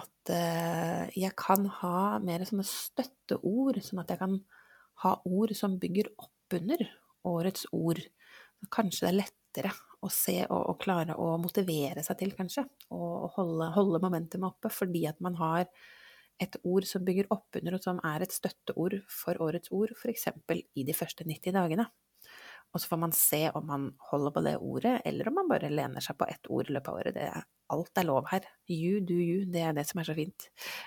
at 0.00 0.32
uh, 0.32 1.04
jeg 1.16 1.36
kan 1.38 1.68
ha 1.80 2.18
mer 2.24 2.46
sånne 2.48 2.66
støtteord, 2.66 3.82
sånn 3.84 4.02
at 4.02 4.14
jeg 4.14 4.22
kan 4.22 4.38
ha 5.04 5.14
ord 5.28 5.54
som 5.56 5.78
bygger 5.80 6.10
opp 6.20 6.56
under 6.56 6.86
årets 7.28 7.68
ord. 7.76 8.00
Kanskje 8.72 9.06
det 9.06 9.12
er 9.12 9.20
lettere 9.20 9.74
å 10.00 10.10
se 10.12 10.36
og, 10.46 10.60
og 10.72 10.76
klare 10.82 11.16
å 11.20 11.34
motivere 11.40 12.04
seg 12.04 12.20
til, 12.20 12.34
kanskje, 12.36 12.64
og 12.96 13.30
holde, 13.36 13.70
holde 13.76 14.02
momentumet 14.02 14.54
oppe, 14.54 14.72
fordi 14.72 15.06
at 15.10 15.20
man 15.24 15.36
har 15.40 15.66
et 16.40 16.56
ord 16.64 16.86
som 16.88 17.04
bygger 17.04 17.28
oppunder, 17.34 17.76
og 17.76 17.84
som 17.84 18.00
er 18.06 18.24
et 18.24 18.32
støtteord 18.32 19.00
for 19.12 19.40
årets 19.44 19.72
ord, 19.76 19.92
f.eks. 19.96 20.30
i 20.50 20.86
de 20.88 20.96
første 20.96 21.26
90 21.28 21.56
dagene. 21.56 21.90
og 22.72 22.80
så 22.80 22.86
får 22.86 22.98
man 23.02 23.12
se 23.12 23.40
om 23.58 23.64
man 23.66 23.86
holder 24.12 24.30
på 24.30 24.42
det 24.46 24.56
ordet, 24.56 25.00
eller 25.04 25.28
om 25.28 25.40
man 25.40 25.48
bare 25.50 25.72
lener 25.72 26.04
seg 26.04 26.16
på 26.16 26.28
ett 26.30 26.46
ord 26.48 26.70
i 26.70 26.76
løpet 26.76 26.88
av 26.92 27.00
året. 27.00 27.16
Er, 27.16 27.48
alt 27.74 27.98
er 27.98 28.06
lov 28.06 28.28
her. 28.30 28.46
You 28.70 29.00
do 29.02 29.16
you, 29.18 29.44
det 29.44 29.64
er 29.66 29.74
det 29.74 29.88
som 29.88 30.00
er 30.00 30.06
så 30.06 30.14
fint. 30.14 30.46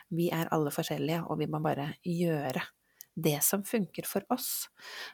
Vi 0.10 0.30
er 0.32 0.48
alle 0.56 0.72
forskjellige, 0.72 1.26
og 1.28 1.42
vi 1.44 1.50
må 1.52 1.60
bare 1.64 1.92
gjøre 2.08 2.64
det 3.14 3.38
som 3.46 3.64
funker 3.66 4.08
for 4.10 4.26
oss. 4.34 4.70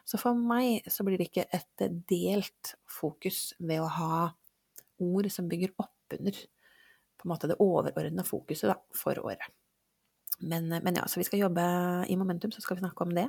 Så 0.08 0.20
for 0.20 0.36
meg 0.36 0.86
så 0.90 1.04
blir 1.06 1.20
det 1.20 1.30
ikke 1.30 1.48
et 1.52 1.84
delt 2.08 2.74
fokus 2.88 3.50
ved 3.58 3.82
å 3.82 3.90
ha 3.98 4.20
ord 5.00 5.30
som 5.32 5.48
bygger 5.50 5.74
oppunder 5.80 6.36
på 7.20 7.28
en 7.28 7.34
måte 7.34 7.50
det 7.50 7.60
overordna 7.60 8.24
fokuset 8.24 8.70
da, 8.72 8.78
for 8.96 9.18
året. 9.20 9.44
Men, 10.40 10.70
men, 10.72 10.96
ja, 10.96 11.04
så 11.08 11.20
vi 11.20 11.26
skal 11.28 11.42
jobbe 11.42 11.62
i 12.08 12.16
Momentum, 12.16 12.52
så 12.52 12.62
skal 12.64 12.78
vi 12.78 12.84
snakke 12.84 13.04
om 13.04 13.12
det. 13.12 13.26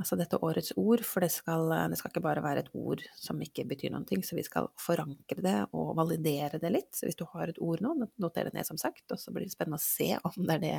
Altså 0.00 0.16
dette 0.16 0.38
årets 0.40 0.72
ord, 0.80 1.02
for 1.04 1.24
det 1.24 1.32
skal, 1.34 1.66
det 1.90 1.98
skal 1.98 2.12
ikke 2.12 2.22
bare 2.24 2.44
være 2.44 2.62
et 2.62 2.70
ord 2.78 3.02
som 3.18 3.40
ikke 3.42 3.66
betyr 3.68 3.90
noen 3.92 4.06
ting, 4.08 4.22
så 4.24 4.38
vi 4.38 4.46
skal 4.46 4.70
forankre 4.80 5.42
det 5.44 5.56
og 5.76 5.90
validere 5.98 6.62
det 6.62 6.70
litt. 6.72 6.92
Så 6.96 7.08
hvis 7.08 7.18
du 7.18 7.26
har 7.34 7.50
et 7.50 7.58
ord 7.60 7.82
nå, 7.84 7.96
noter 8.22 8.48
det 8.48 8.54
ned 8.54 8.68
som 8.68 8.78
sagt, 8.80 9.04
og 9.10 9.20
så 9.20 9.34
blir 9.34 9.44
det 9.44 9.52
spennende 9.52 9.80
å 9.80 9.84
se 9.84 10.14
om 10.30 10.46
det 10.46 10.56
er 10.56 10.64
det 10.64 10.78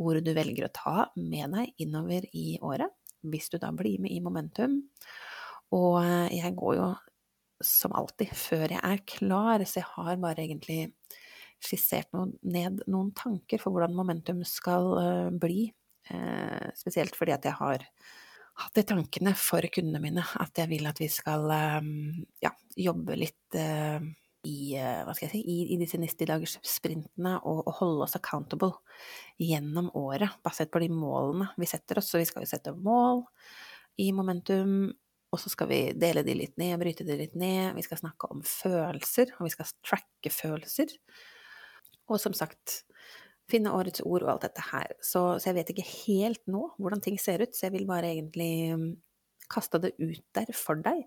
ordet 0.00 0.24
du 0.26 0.32
velger 0.36 0.66
å 0.66 0.74
ta 0.74 0.96
med 1.20 1.54
deg 1.56 1.84
innover 1.84 2.26
i 2.36 2.54
året. 2.64 2.92
Hvis 3.20 3.50
du 3.52 3.58
da 3.60 3.68
blir 3.76 4.00
med 4.00 4.14
i 4.14 4.22
Momentum. 4.24 4.80
Og 5.76 6.00
jeg 6.32 6.54
går 6.58 6.76
jo 6.78 6.90
som 7.60 7.92
alltid 7.96 8.32
før 8.36 8.72
jeg 8.72 8.80
er 8.80 9.02
klar, 9.04 9.62
så 9.68 9.82
jeg 9.82 9.88
har 9.92 10.16
bare 10.22 10.46
egentlig 10.46 10.94
skissert 11.60 12.08
noen, 12.16 12.32
ned 12.40 12.80
noen 12.88 13.10
tanker 13.16 13.60
for 13.60 13.74
hvordan 13.74 13.92
momentum 13.96 14.40
skal 14.48 14.88
uh, 14.96 15.28
bli. 15.28 15.68
Uh, 16.08 16.72
spesielt 16.74 17.14
fordi 17.18 17.36
at 17.36 17.44
jeg 17.46 17.58
har 17.58 17.84
hatt 18.60 18.80
i 18.80 18.86
tankene 18.88 19.34
for 19.38 19.64
kundene 19.72 20.00
mine 20.02 20.24
at 20.40 20.58
jeg 20.58 20.72
vil 20.72 20.88
at 20.88 20.98
vi 21.00 21.06
skal 21.12 21.46
ja, 22.42 22.50
jobbe 22.76 23.14
litt 23.16 23.56
i, 24.48 24.74
hva 24.78 25.12
skal 25.14 25.26
jeg 25.28 25.34
si, 25.34 25.40
i, 25.44 25.58
i 25.74 25.78
disse 25.80 25.98
90-dagerssprintene 26.00 27.34
og, 27.42 27.60
og, 27.66 27.72
holde 27.80 28.06
oss 28.06 28.16
accountable 28.16 28.72
gjennom 29.40 29.90
året, 29.98 30.38
basert 30.44 30.72
på 30.72 30.82
de 30.82 30.88
målene 30.92 31.50
vi 31.60 31.68
setter 31.68 32.00
oss. 32.00 32.10
Så 32.12 32.20
vi 32.20 32.28
skal 32.28 32.46
jo 32.46 32.50
sette 32.50 32.74
mål 32.76 33.24
i 34.00 34.10
momentum, 34.16 34.92
og 35.30 35.42
så 35.42 35.52
skal 35.52 35.68
vi 35.70 35.80
dele 35.98 36.24
de 36.26 36.34
litt 36.38 36.56
ned, 36.60 36.78
bryte 36.80 37.06
de 37.06 37.18
litt 37.20 37.36
ned. 37.38 37.74
Vi 37.76 37.84
skal 37.86 38.00
snakke 38.00 38.30
om 38.32 38.40
følelser, 38.46 39.34
og 39.38 39.46
vi 39.46 39.52
skal 39.54 39.74
tracke 39.86 40.32
følelser. 40.32 40.96
Og 42.10 42.18
som 42.22 42.34
sagt, 42.34 42.80
finne 43.50 43.74
årets 43.74 44.02
ord 44.06 44.24
og 44.24 44.34
alt 44.34 44.48
dette 44.48 44.64
her. 44.70 44.96
Så, 44.98 45.22
så, 45.38 45.50
jeg 45.50 45.58
vet 45.60 45.72
ikke 45.74 45.86
helt 45.90 46.42
nå 46.50 46.64
hvordan 46.78 47.02
ting 47.04 47.18
ser 47.20 47.44
ut, 47.44 47.54
så 47.54 47.68
jeg 47.68 47.76
vil 47.76 47.86
bare 47.88 48.12
egentlig 48.14 48.52
kaste 49.50 49.80
det 49.82 49.92
ut 49.98 50.22
der 50.36 50.50
for 50.56 50.80
deg. 50.82 51.02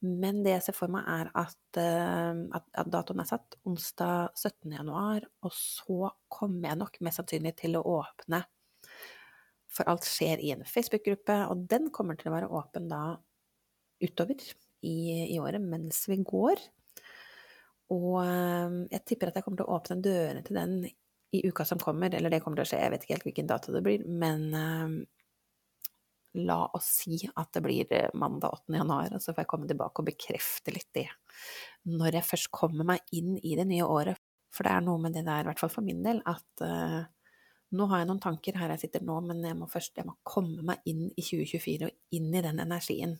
Men 0.00 0.42
det 0.44 0.56
jeg 0.56 0.66
ser 0.68 0.76
for 0.76 0.92
meg, 0.92 1.06
er 1.08 1.30
at, 1.38 1.58
uh, 1.78 2.42
at, 2.58 2.66
at 2.84 2.90
datoen 2.92 3.22
er 3.22 3.28
satt 3.28 3.58
onsdag 3.68 4.32
17. 4.38 4.72
januar, 4.78 5.26
og 5.42 5.54
så 5.56 6.12
kommer 6.32 6.70
jeg 6.70 6.82
nok 6.82 7.00
mest 7.02 7.22
sannsynlig 7.22 7.56
til 7.60 7.78
å 7.78 7.86
åpne 8.00 8.44
For 9.72 9.88
alt 9.88 10.04
skjer 10.04 10.42
i 10.44 10.52
en 10.52 10.66
Facebook-gruppe, 10.68 11.38
og 11.48 11.66
den 11.70 11.90
kommer 11.94 12.18
til 12.18 12.28
å 12.28 12.36
være 12.36 12.52
åpen 12.52 12.90
da 12.90 13.16
utover 14.02 14.36
i, 14.82 15.32
i 15.32 15.38
året 15.40 15.62
mens 15.62 16.02
vi 16.10 16.18
går. 16.26 16.60
Og 17.92 18.18
ehm, 18.24 18.82
jeg 18.92 19.04
tipper 19.08 19.30
at 19.30 19.38
jeg 19.38 19.46
kommer 19.46 19.62
til 19.62 19.68
å 19.68 19.78
åpne 19.78 20.02
dørene 20.04 20.42
til 20.46 20.58
den 20.58 20.76
i 21.32 21.40
uka 21.48 21.64
som 21.64 21.80
kommer, 21.80 22.12
eller 22.12 22.32
det 22.32 22.42
kommer 22.44 22.60
til 22.60 22.66
å 22.66 22.70
skje, 22.72 22.82
jeg 22.82 22.92
vet 22.92 23.04
ikke 23.04 23.16
helt 23.16 23.26
hvilken 23.28 23.48
dato 23.48 23.72
det 23.72 23.80
blir, 23.84 24.04
men 24.04 24.42
uh, 24.52 24.96
la 26.40 26.58
oss 26.76 26.88
si 27.02 27.18
at 27.28 27.50
det 27.54 27.62
blir 27.64 27.92
eh, 27.92 28.10
mandag 28.18 28.54
8. 28.62 28.76
januar, 28.78 29.12
og 29.12 29.22
så 29.22 29.32
får 29.32 29.44
jeg 29.44 29.50
komme 29.52 29.68
tilbake 29.70 30.00
og 30.02 30.08
bekrefte 30.08 30.74
litt 30.74 30.90
det 30.96 31.08
når 31.88 32.18
jeg 32.18 32.28
først 32.28 32.52
kommer 32.54 32.86
meg 32.92 33.16
inn 33.16 33.34
i 33.42 33.56
det 33.58 33.66
nye 33.66 33.86
året. 33.86 34.20
For 34.52 34.66
det 34.66 34.76
er 34.76 34.84
noe 34.84 35.00
med 35.02 35.16
det 35.16 35.24
der, 35.26 35.42
i 35.42 35.48
hvert 35.48 35.60
fall 35.60 35.72
for 35.72 35.84
min 35.84 36.02
del, 36.04 36.20
at 36.28 36.62
uh, 36.62 37.00
nå 37.72 37.86
har 37.88 38.02
jeg 38.02 38.08
noen 38.10 38.20
tanker 38.22 38.58
her 38.60 38.74
jeg 38.74 38.84
sitter 38.84 39.04
nå, 39.08 39.16
men 39.24 39.40
jeg 39.42 39.56
må 39.58 39.66
først 39.70 39.96
jeg 39.98 40.06
må 40.06 40.14
komme 40.28 40.62
meg 40.68 40.84
inn 40.88 41.06
i 41.08 41.24
2024 41.24 41.88
og 41.88 42.18
inn 42.18 42.28
i 42.30 42.44
den 42.44 42.60
energien. 42.62 43.16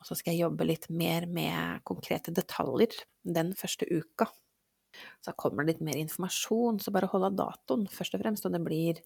Og 0.00 0.08
så 0.08 0.16
skal 0.18 0.34
jeg 0.34 0.46
jobbe 0.46 0.66
litt 0.66 0.88
mer 0.90 1.28
med 1.30 1.84
konkrete 1.86 2.32
detaljer 2.34 2.96
den 3.22 3.52
første 3.58 3.86
uka. 3.86 4.26
Så 5.22 5.36
kommer 5.38 5.62
det 5.62 5.76
litt 5.76 5.84
mer 5.86 6.00
informasjon, 6.00 6.80
så 6.82 6.92
bare 6.92 7.10
hold 7.12 7.28
av 7.28 7.36
datoen 7.38 7.84
først 7.92 8.16
og 8.16 8.24
fremst. 8.24 8.48
Og 8.48 8.56
det 8.56 8.62
blir 8.64 9.04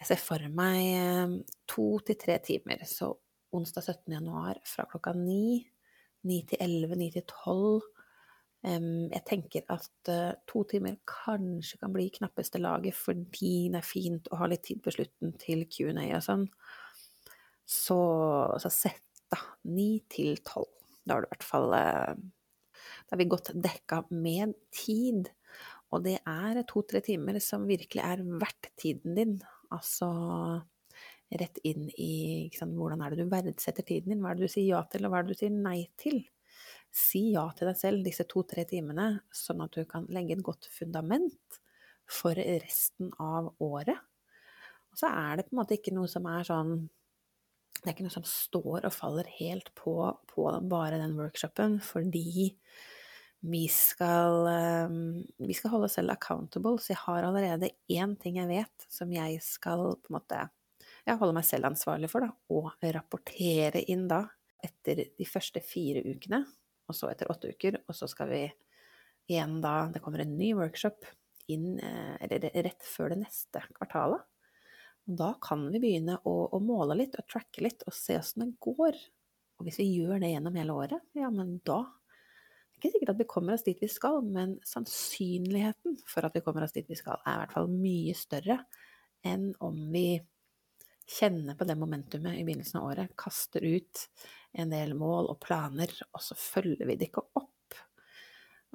Jeg 0.00 0.10
ser 0.10 0.20
for 0.20 0.48
meg 0.52 0.80
eh, 0.98 1.36
to 1.70 1.86
til 2.06 2.18
tre 2.20 2.38
timer. 2.44 2.82
Så 2.88 3.12
onsdag 3.54 3.86
17. 3.86 4.16
januar 4.16 4.60
fra 4.68 4.86
klokka 4.90 5.14
ni. 5.16 5.62
Ni 6.24 6.40
til 6.48 6.60
elleve, 6.64 6.96
ni 6.98 7.10
til 7.14 7.26
tolv. 7.28 7.84
Jeg 8.64 9.20
tenker 9.28 9.66
at 9.68 10.08
eh, 10.08 10.36
to 10.48 10.62
timer 10.64 10.96
kanskje 11.08 11.76
kan 11.82 11.92
bli 11.92 12.06
knappeste 12.14 12.60
laget 12.62 12.96
fordi 12.96 13.68
det 13.68 13.82
er 13.82 13.84
fint 13.84 14.30
å 14.32 14.38
ha 14.40 14.48
litt 14.48 14.64
tid 14.64 14.80
på 14.84 14.94
slutten 14.94 15.34
til 15.40 15.66
Q&A 15.68 16.06
og 16.16 16.24
sånn. 16.24 16.46
Så, 17.68 17.98
så 18.60 18.72
sett 18.72 19.04
da. 19.32 19.40
Ni 19.68 19.98
til 20.08 20.40
tolv. 20.46 20.70
Da 21.04 21.16
har 21.16 21.24
du 21.24 21.28
i 21.28 21.34
hvert 21.34 21.44
fall 21.44 21.76
eh, 21.76 22.14
Da 23.04 23.12
har 23.12 23.20
vi 23.20 23.28
godt 23.28 23.52
dekka 23.52 24.04
med 24.16 24.56
tid. 24.72 25.28
Og 25.92 26.06
det 26.06 26.16
er 26.24 26.64
to-tre 26.66 27.04
timer 27.04 27.36
som 27.44 27.68
virkelig 27.68 28.02
er 28.02 28.24
verdt 28.24 28.72
tiden 28.80 29.18
din. 29.18 29.36
Altså 29.74 30.08
rett 31.34 31.58
inn 31.66 31.88
i 31.98 32.50
sant, 32.54 32.76
hvordan 32.78 33.02
er 33.02 33.14
det 33.14 33.24
du 33.24 33.32
verdsetter 33.32 33.86
tiden 33.86 34.12
din, 34.12 34.22
hva 34.22 34.32
er 34.32 34.38
det 34.38 34.48
du 34.48 34.52
sier 34.52 34.68
ja 34.68 34.82
til, 34.90 35.06
og 35.06 35.12
hva 35.12 35.20
er 35.20 35.26
det 35.26 35.34
du 35.34 35.40
sier 35.40 35.54
nei 35.54 35.78
til. 36.00 36.20
Si 36.94 37.24
ja 37.34 37.48
til 37.56 37.70
deg 37.70 37.78
selv 37.80 38.06
disse 38.06 38.26
to-tre 38.30 38.66
timene, 38.70 39.08
sånn 39.34 39.64
at 39.64 39.74
du 39.74 39.82
kan 39.90 40.06
legge 40.14 40.36
et 40.36 40.44
godt 40.46 40.68
fundament 40.70 41.58
for 42.06 42.38
resten 42.38 43.10
av 43.18 43.50
året. 43.64 43.98
Og 44.92 45.00
så 45.00 45.10
er 45.10 45.40
det 45.40 45.48
på 45.48 45.56
en 45.56 45.62
måte 45.62 45.78
ikke 45.78 45.94
noe 45.96 46.10
som 46.10 46.28
er 46.30 46.46
sånn 46.46 46.76
det 47.84 47.90
er 47.90 47.96
ikke 47.98 48.06
noe 48.06 48.14
som 48.14 48.24
står 48.24 48.86
og 48.86 48.94
faller 48.94 49.26
helt 49.36 49.66
på, 49.76 49.92
på 50.30 50.44
bare 50.70 50.96
den 51.02 51.18
workshopen, 51.18 51.80
fordi 51.84 52.54
vi 53.44 53.68
skal, 53.68 54.46
ehm, 54.46 55.24
vi 55.36 55.54
skal 55.54 55.74
holde 55.74 55.88
oss 55.90 55.98
selv 55.98 56.14
accountable, 56.14 56.78
så 56.80 56.94
jeg 56.94 57.00
har 57.02 57.26
allerede 57.26 57.68
én 57.92 58.14
ting 58.20 58.38
jeg 58.40 58.48
vet 58.48 58.86
som 58.88 59.10
jeg 59.12 59.40
skal 59.44 59.82
på 60.00 60.12
en 60.12 60.16
måte 60.16 60.38
ja, 61.04 61.16
holde 61.20 61.34
meg 61.36 61.44
selv 61.44 61.68
ansvarlig 61.68 62.08
for, 62.08 62.24
da, 62.24 62.32
og 62.54 62.70
rapportere 62.96 63.82
inn 63.92 64.06
da 64.08 64.22
etter 64.64 65.02
de 65.12 65.26
første 65.28 65.60
fire 65.60 66.00
ukene, 66.06 66.40
og 66.88 66.96
så 66.96 67.10
etter 67.10 67.28
åtte 67.32 67.50
uker, 67.52 67.82
og 67.84 67.96
så 67.96 68.08
skal 68.08 68.30
vi 68.32 68.44
igjen 69.28 69.60
da 69.64 69.88
Det 69.92 70.00
kommer 70.04 70.20
en 70.20 70.36
ny 70.36 70.50
workshop 70.56 71.04
inn, 71.52 71.78
eh, 71.80 72.16
eller 72.24 72.48
rett 72.64 72.84
før 72.84 73.12
det 73.12 73.22
neste 73.24 73.60
kvartalet. 73.76 74.24
Og 75.04 75.18
da 75.20 75.34
kan 75.40 75.66
vi 75.72 75.80
begynne 75.80 76.16
å, 76.24 76.34
å, 76.48 76.60
måle 76.64 76.96
litt 76.96 77.16
og 77.20 77.28
tracke 77.28 77.64
litt 77.64 77.84
og 77.84 77.92
se 77.96 78.16
åssen 78.16 78.44
det 78.44 78.56
går. 78.64 78.96
Og 79.58 79.68
hvis 79.68 79.80
vi 79.80 79.90
gjør 79.98 80.20
det 80.20 80.32
gjennom 80.32 80.56
hele 80.56 80.76
året, 80.76 81.04
ja, 81.16 81.28
men 81.32 81.58
da 81.64 81.82
ikke 82.84 82.98
sikkert 82.98 83.14
at 83.14 83.20
vi 83.22 83.28
kommer 83.30 83.56
oss 83.56 83.64
dit 83.64 83.80
vi 83.80 83.88
skal, 83.90 84.20
men 84.22 84.58
sannsynligheten 84.68 85.96
for 86.08 86.26
at 86.28 86.36
vi 86.36 86.42
kommer 86.44 86.66
oss 86.66 86.76
dit 86.76 86.88
vi 86.90 86.98
skal, 86.98 87.20
er 87.24 87.38
i 87.38 87.42
hvert 87.42 87.56
fall 87.56 87.70
mye 87.72 88.14
større 88.18 88.60
enn 89.24 89.50
om 89.64 89.78
vi 89.94 90.20
kjenner 91.08 91.56
på 91.56 91.66
det 91.68 91.76
momentumet 91.80 92.38
i 92.38 92.44
begynnelsen 92.44 92.80
av 92.80 92.90
året, 92.90 93.16
kaster 93.20 93.64
ut 93.64 94.04
en 94.56 94.70
del 94.72 94.94
mål 94.96 95.28
og 95.32 95.40
planer, 95.42 95.90
og 96.12 96.22
så 96.24 96.36
følger 96.38 96.86
vi 96.88 96.96
det 97.00 97.10
ikke 97.10 97.24
opp. 97.40 97.50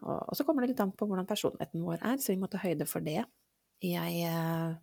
Og, 0.04 0.36
så 0.38 0.46
kommer 0.48 0.64
det 0.64 0.74
litt 0.74 0.84
an 0.84 0.94
på 0.96 1.08
hvordan 1.10 1.28
personligheten 1.30 1.86
vår 1.86 2.04
er, 2.06 2.20
så 2.22 2.34
vi 2.34 2.40
må 2.42 2.50
ta 2.52 2.62
høyde 2.62 2.88
for 2.90 3.06
det. 3.06 3.24
Jeg 3.84 4.22
eh, 4.28 4.78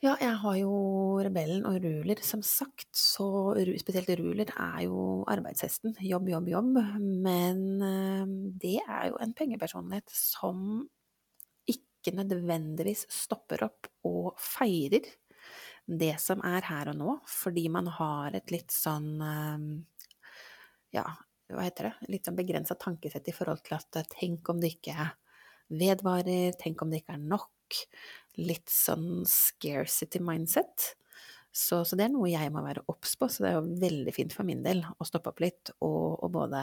ja, 0.00 0.14
jeg 0.16 0.36
har 0.40 0.54
jo 0.56 0.72
Rebellen 1.20 1.66
og 1.68 1.76
Ruler, 1.84 2.20
som 2.24 2.40
sagt, 2.46 2.88
så 2.96 3.52
spesielt 3.82 4.08
Ruler 4.16 4.48
er 4.54 4.86
jo 4.86 5.26
arbeidshesten. 5.28 5.92
Jobb, 6.00 6.30
jobb, 6.32 6.48
jobb. 6.48 6.78
Men 7.26 7.60
ehm, 7.84 8.32
det 8.56 8.78
er 8.86 9.10
jo 9.10 9.18
en 9.20 9.34
pengepersonlighet 9.36 10.08
som 10.14 10.86
ikke 11.68 12.14
nødvendigvis 12.16 13.04
stopper 13.12 13.66
opp 13.68 13.90
og 14.08 14.40
feirer 14.40 15.04
det 15.84 16.14
som 16.22 16.40
er 16.48 16.64
her 16.64 16.94
og 16.94 16.96
nå, 16.96 17.18
fordi 17.28 17.66
man 17.68 17.92
har 17.92 18.40
et 18.40 18.54
litt 18.54 18.72
sånn 18.72 19.12
ehm, 19.20 19.70
ja, 20.96 21.04
hva 21.52 21.66
heter 21.66 21.90
det, 21.90 22.10
litt 22.14 22.24
sånn 22.24 22.40
begrensa 22.40 22.78
tankesett 22.80 23.28
i 23.28 23.36
forhold 23.36 23.60
til 23.66 23.76
at 23.76 24.00
tenk 24.16 24.48
om 24.48 24.64
det 24.64 24.78
ikke 24.78 25.10
vedvarer, 25.76 26.54
tenk 26.56 26.80
om 26.80 26.88
det 26.88 27.02
ikke 27.02 27.18
er 27.18 27.26
nok 27.36 27.84
litt 28.40 28.70
sånn 28.72 29.22
scarcity 29.28 30.20
mindset. 30.24 30.94
Så, 31.50 31.82
så, 31.82 31.96
det 31.98 32.06
er 32.06 32.12
noe 32.14 32.30
jeg 32.30 32.52
må 32.54 32.62
være 32.62 32.84
obs 32.92 33.16
på, 33.18 33.26
så 33.26 33.42
det 33.42 33.50
er 33.50 33.56
jo 33.58 33.78
veldig 33.82 34.14
fint 34.14 34.34
for 34.34 34.46
min 34.46 34.62
del 34.62 34.84
å 34.86 35.06
stoppe 35.06 35.32
opp 35.32 35.42
litt 35.42 35.72
og, 35.82 36.20
og 36.22 36.28
både 36.36 36.60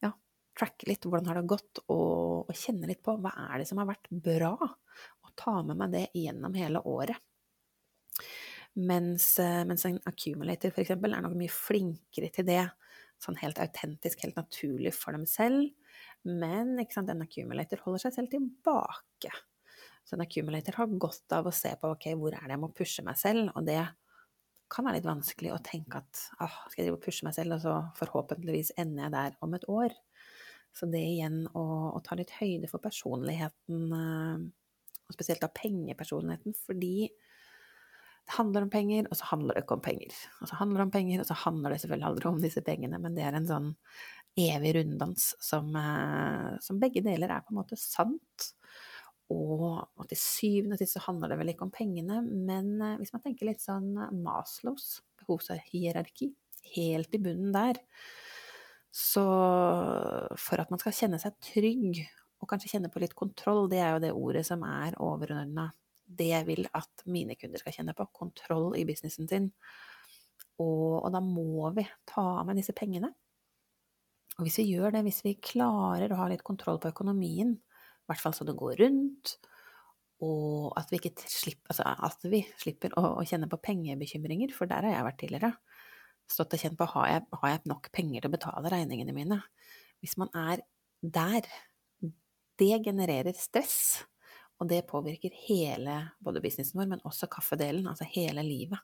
ja, 0.00 0.10
tracke 0.56 0.88
litt 0.88 1.04
hvordan 1.04 1.28
har 1.28 1.40
det 1.40 1.50
gått, 1.52 1.82
og, 1.86 2.48
og, 2.48 2.54
kjenne 2.56 2.88
litt 2.88 3.02
på 3.04 3.18
hva 3.20 3.34
er 3.50 3.60
det 3.60 3.68
som 3.68 3.80
har 3.82 3.90
vært 3.90 4.08
bra, 4.08 4.54
og 4.56 5.34
ta 5.38 5.58
med 5.60 5.76
meg 5.78 5.92
det 5.92 6.06
gjennom 6.16 6.56
hele 6.56 6.82
året. 6.88 7.20
Mens, 8.78 9.32
mens 9.66 9.84
en 9.88 9.98
accumulator 10.06 10.70
f.eks. 10.70 10.92
er 10.94 11.22
nok 11.24 11.36
mye 11.36 11.52
flinkere 11.52 12.30
til 12.32 12.46
det 12.46 12.62
sånn 13.22 13.38
helt 13.40 13.58
autentisk, 13.62 14.22
helt 14.22 14.38
naturlig 14.38 14.94
for 14.96 15.16
dem 15.16 15.26
selv. 15.28 15.68
Men 16.26 16.76
sant, 16.92 17.10
en 17.10 17.24
accumulator 17.24 17.82
holder 17.84 18.06
seg 18.06 18.16
selv 18.16 18.32
tilbake. 18.34 19.32
Så 20.08 20.16
en 20.16 20.24
accumulator 20.24 20.78
har 20.78 20.98
godt 21.04 21.34
av 21.36 21.48
å 21.50 21.52
se 21.52 21.74
på 21.76 21.90
ok, 21.92 22.06
hvor 22.16 22.32
er 22.32 22.46
det 22.46 22.54
jeg 22.54 22.62
må 22.62 22.70
pushe 22.72 23.04
meg 23.04 23.18
selv, 23.20 23.50
og 23.52 23.66
det 23.68 23.82
kan 24.72 24.84
være 24.84 24.98
litt 24.98 25.08
vanskelig 25.08 25.52
å 25.52 25.62
tenke 25.64 26.00
at 26.00 26.22
ah, 26.44 26.54
skal 26.68 26.82
jeg 26.82 26.88
drive 26.88 26.98
og 26.98 27.04
pushe 27.04 27.26
meg 27.26 27.36
selv, 27.36 27.56
og 27.56 27.64
så 27.64 27.74
forhåpentligvis 28.00 28.72
ender 28.80 29.06
jeg 29.06 29.14
der 29.14 29.36
om 29.44 29.56
et 29.56 29.66
år. 29.68 29.92
Så 30.76 30.88
det 30.88 31.02
igjen 31.04 31.42
å, 31.56 31.64
å 31.92 32.00
ta 32.04 32.16
litt 32.16 32.32
høyde 32.38 32.70
for 32.70 32.80
personligheten, 32.84 33.86
eh, 33.98 34.44
og 35.08 35.16
spesielt 35.16 35.44
da 35.44 35.50
pengepersonligheten, 35.52 36.56
fordi 36.56 37.08
det 37.08 38.36
handler 38.36 38.66
om 38.66 38.72
penger, 38.72 39.06
og 39.08 39.16
så 39.16 39.30
handler 39.30 39.56
det 39.56 39.64
ikke 39.64 39.78
om 39.78 39.84
penger. 39.84 40.16
Og 40.40 40.50
så 40.50 40.58
handler 40.60 40.80
det 40.80 40.86
om 40.88 40.96
penger, 40.96 41.22
og 41.22 41.28
så 41.28 41.36
handler 41.44 41.72
det 41.72 41.80
selvfølgelig 41.84 42.08
aldri 42.10 42.28
om 42.28 42.42
disse 42.42 42.64
pengene, 42.64 43.00
men 43.00 43.16
det 43.16 43.24
er 43.24 43.38
en 43.38 43.48
sånn 43.48 43.70
evig 44.38 44.74
runddans 44.76 45.30
som, 45.42 45.68
eh, 45.76 46.52
som 46.64 46.80
begge 46.80 47.04
deler 47.04 47.32
er 47.32 47.44
på 47.44 47.52
en 47.52 47.60
måte 47.62 47.80
sant. 47.80 48.52
Og 49.34 50.06
til 50.08 50.20
syvende 50.20 50.78
og 50.78 50.80
sist 50.80 50.96
så 50.96 51.02
handler 51.04 51.32
det 51.32 51.40
vel 51.40 51.52
ikke 51.52 51.66
om 51.66 51.72
pengene, 51.74 52.22
men 52.24 52.70
eh, 52.80 52.94
hvis 53.00 53.12
man 53.12 53.22
tenker 53.24 53.50
litt 53.50 53.60
sånn 53.60 53.90
Maslows 54.24 55.02
behovshierarki, 55.20 56.30
helt 56.72 57.12
i 57.16 57.20
bunnen 57.20 57.52
der, 57.52 57.80
så 58.94 59.24
for 60.40 60.62
at 60.62 60.72
man 60.72 60.80
skal 60.80 60.96
kjenne 60.96 61.20
seg 61.20 61.36
trygg, 61.44 62.00
og 62.38 62.48
kanskje 62.48 62.72
kjenne 62.72 62.90
på 62.92 63.02
litt 63.02 63.16
kontroll, 63.18 63.66
det 63.70 63.82
er 63.82 63.94
jo 63.94 64.02
det 64.06 64.14
ordet 64.16 64.46
som 64.48 64.64
er 64.64 64.96
overordna 65.02 65.68
det 66.08 66.30
jeg 66.30 66.46
vil 66.48 66.68
at 66.76 67.04
mine 67.10 67.36
kunder 67.36 67.60
skal 67.60 67.74
kjenne 67.74 67.94
på, 67.96 68.06
kontroll 68.16 68.72
i 68.78 68.86
businessen 68.88 69.28
sin. 69.28 69.50
Og, 70.58 71.04
og 71.04 71.10
da 71.14 71.20
må 71.22 71.68
vi 71.76 71.84
ta 72.08 72.44
med 72.46 72.58
disse 72.58 72.74
pengene. 72.76 73.10
Og 74.38 74.46
hvis 74.46 74.60
vi 74.62 74.70
gjør 74.70 74.94
det, 74.94 75.04
hvis 75.06 75.20
vi 75.26 75.36
klarer 75.42 76.14
å 76.14 76.20
ha 76.22 76.28
litt 76.30 76.46
kontroll 76.46 76.78
på 76.82 76.92
økonomien, 76.92 77.56
i 78.08 78.10
hvert 78.10 78.22
fall 78.22 78.34
så 78.36 78.46
det 78.48 78.56
går 78.56 78.78
rundt. 78.80 79.34
Og 80.24 80.72
at 80.80 80.88
vi, 80.90 80.98
slipper, 81.30 81.68
altså 81.70 81.84
at 81.84 82.24
vi 82.26 82.40
slipper 82.58 82.94
å, 82.98 83.04
å, 83.20 83.26
kjenne 83.28 83.46
på 83.50 83.60
pengebekymringer, 83.62 84.54
for 84.56 84.70
der 84.70 84.88
har 84.88 84.96
jeg 84.96 85.06
vært 85.06 85.20
tidligere. 85.20 85.50
Stått 86.28 86.56
og 86.56 86.62
kjent 86.62 86.78
på 86.80 86.88
har 86.96 87.10
jeg, 87.12 87.26
har 87.42 87.52
jeg 87.52 87.70
nok 87.70 87.90
penger 87.94 88.24
til 88.24 88.30
å 88.30 88.34
betale 88.34 88.72
regningene 88.72 89.14
mine. 89.14 89.38
Hvis 90.00 90.16
man 90.20 90.32
er 90.36 90.64
der, 91.04 91.46
det 92.58 92.80
genererer 92.88 93.36
stress. 93.36 94.06
Og 94.58 94.66
det 94.72 94.88
påvirker 94.88 95.36
hele 95.44 96.00
både 96.24 96.42
businessen 96.42 96.80
vår, 96.80 96.88
men 96.96 97.04
også 97.06 97.28
kaffedelen, 97.30 97.86
altså 97.86 98.08
hele 98.10 98.42
livet. 98.42 98.80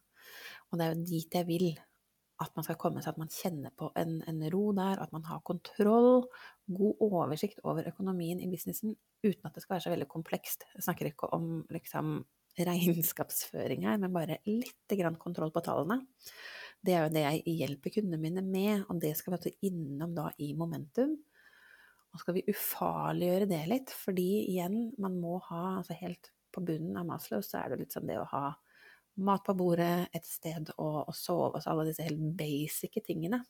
Og 0.71 0.79
det 0.79 0.85
er 0.85 0.93
jo 0.93 1.09
dit 1.09 1.41
jeg 1.41 1.49
vil 1.49 1.73
at 2.43 2.55
man 2.57 2.67
skal 2.67 2.79
komme 2.81 3.03
seg, 3.03 3.15
at 3.15 3.21
man 3.21 3.31
kjenner 3.31 3.75
på 3.79 3.91
en, 3.99 4.17
en, 4.27 4.41
ro 4.51 4.69
der, 4.75 4.99
at 5.03 5.13
man 5.15 5.27
har 5.29 5.43
kontroll, 5.47 6.25
god 6.67 7.03
oversikt 7.05 7.61
over 7.63 7.87
økonomien 7.87 8.41
i 8.43 8.49
businessen, 8.51 8.97
uten 9.23 9.47
at 9.47 9.55
det 9.55 9.63
skal 9.63 9.77
være 9.77 9.85
så 9.87 9.93
veldig 9.93 10.09
komplekst. 10.11 10.67
Jeg 10.75 10.87
snakker 10.87 11.11
ikke 11.13 11.31
om 11.37 11.63
liksom, 11.73 12.17
regnskapsføring 12.59 13.87
her, 13.87 14.01
men 14.03 14.15
bare 14.15 14.41
litt 14.47 14.97
kontroll 15.23 15.55
på 15.55 15.63
tallene. 15.65 16.03
Det 16.85 16.95
er 16.95 17.07
jo 17.07 17.15
det 17.15 17.25
jeg 17.25 17.57
hjelper 17.63 17.95
kundene 17.97 18.21
mine 18.21 18.43
med, 18.45 18.85
og 18.89 19.01
det 19.03 19.15
skal 19.19 19.39
vi 19.39 19.55
innom 19.71 20.15
da 20.17 20.29
i 20.39 20.53
momentum. 20.59 21.17
Og 22.15 22.23
skal 22.23 22.37
vi 22.37 22.47
ufarliggjøre 22.51 23.49
det 23.51 23.63
litt, 23.71 23.95
fordi 23.95 24.45
igjen, 24.53 24.93
man 25.03 25.17
må 25.19 25.39
ha 25.49 25.79
altså 25.79 25.97
helt 25.99 26.31
på 26.55 26.63
bunnen 26.63 26.99
av 27.01 27.09
Maslow, 27.09 27.43
så 27.43 27.63
er 27.63 27.73
det 27.73 27.81
litt 27.83 27.95
sånn 27.97 28.07
det 28.07 28.21
å 28.21 28.29
ha 28.31 28.53
mat 29.17 29.45
på 29.47 29.55
bordet, 29.57 30.09
et 30.15 30.27
sted 30.27 30.71
å, 30.77 30.89
å 31.07 31.13
sove, 31.15 31.59
altså 31.59 31.73
alle 31.73 31.87
disse 31.89 32.07
helt 32.07 32.23
basice 32.39 33.03
tingene. 33.05 33.41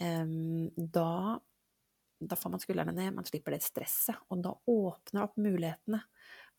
Um, 0.00 0.68
da, 0.76 1.38
da, 2.20 2.36
får 2.36 2.52
man 2.52 2.62
skuldrene 2.62 2.94
ned, 2.96 3.14
man 3.16 3.28
slipper 3.28 3.54
det 3.54 3.62
stresset, 3.64 4.18
og 4.28 4.42
da 4.44 4.52
åpner 4.68 5.24
opp 5.24 5.38
mulighetene 5.40 6.02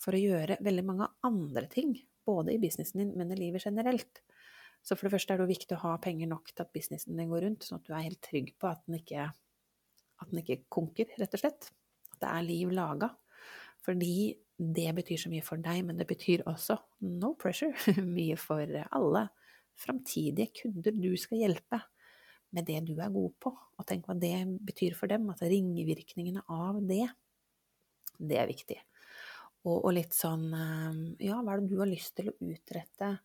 for 0.02 0.16
å 0.16 0.22
gjøre 0.22 0.60
veldig 0.66 0.86
mange 0.88 1.10
andre 1.28 1.68
ting, 1.70 1.94
både 2.28 2.56
i 2.56 2.62
businessen 2.62 3.04
din, 3.04 3.14
men 3.20 3.34
i 3.34 3.40
livet 3.40 3.66
generelt. 3.66 4.24
Så 4.86 4.96
for 4.96 5.08
det 5.08 5.18
første 5.18 5.36
er 5.36 5.42
det 5.42 5.50
viktig 5.50 5.76
å 5.76 5.84
ha 5.84 5.94
penger 6.02 6.30
nok 6.32 6.52
til 6.54 6.64
at 6.64 6.74
businessen 6.76 7.18
din 7.20 7.32
går 7.32 7.44
rundt, 7.44 7.66
sånn 7.66 7.82
at 7.82 7.88
du 7.88 7.94
er 7.94 8.06
helt 8.08 8.24
trygg 8.24 8.54
på 8.60 8.70
at 8.70 8.84
den 8.88 9.00
ikke, 9.02 9.30
at 10.22 10.32
den 10.32 10.42
ikke 10.44 10.62
konker, 10.74 11.10
rett 11.20 11.34
og 11.36 11.42
slett. 11.42 11.72
At 12.14 12.22
det 12.24 12.30
er 12.32 12.46
liv 12.46 12.72
laga. 12.74 13.12
Fordi 13.84 14.14
det 14.58 14.90
betyr 14.98 15.22
så 15.22 15.30
mye 15.30 15.46
for 15.46 15.62
deg, 15.62 15.84
men 15.86 16.00
det 16.00 16.08
betyr 16.10 16.46
også, 16.50 16.78
no 17.06 17.36
pressure, 17.40 17.76
mye 18.18 18.38
for 18.42 18.66
alle 18.90 19.28
framtidige 19.78 20.50
kunder 20.64 20.96
du 20.98 21.12
skal 21.20 21.44
hjelpe 21.44 21.80
med 22.56 22.66
det 22.66 22.82
du 22.88 22.96
er 22.98 23.14
god 23.14 23.36
på. 23.44 23.54
Og 23.54 23.88
tenk 23.88 24.08
hva 24.08 24.16
det 24.18 24.34
betyr 24.66 24.96
for 24.98 25.12
dem, 25.12 25.28
altså 25.30 25.50
ringvirkningene 25.52 26.44
av 26.50 26.80
det. 26.90 27.06
Det 28.18 28.40
er 28.40 28.50
viktig. 28.50 28.80
Og, 29.68 29.76
og, 29.76 29.92
litt 29.98 30.16
sånn 30.16 30.48
ehm, 30.54 31.02
Ja, 31.22 31.42
hva 31.44 31.56
er 31.56 31.62
det 31.62 31.72
du 31.74 31.82
har 31.82 31.90
lyst 31.90 32.16
til 32.18 32.32
å 32.32 32.38
utrette 32.40 33.18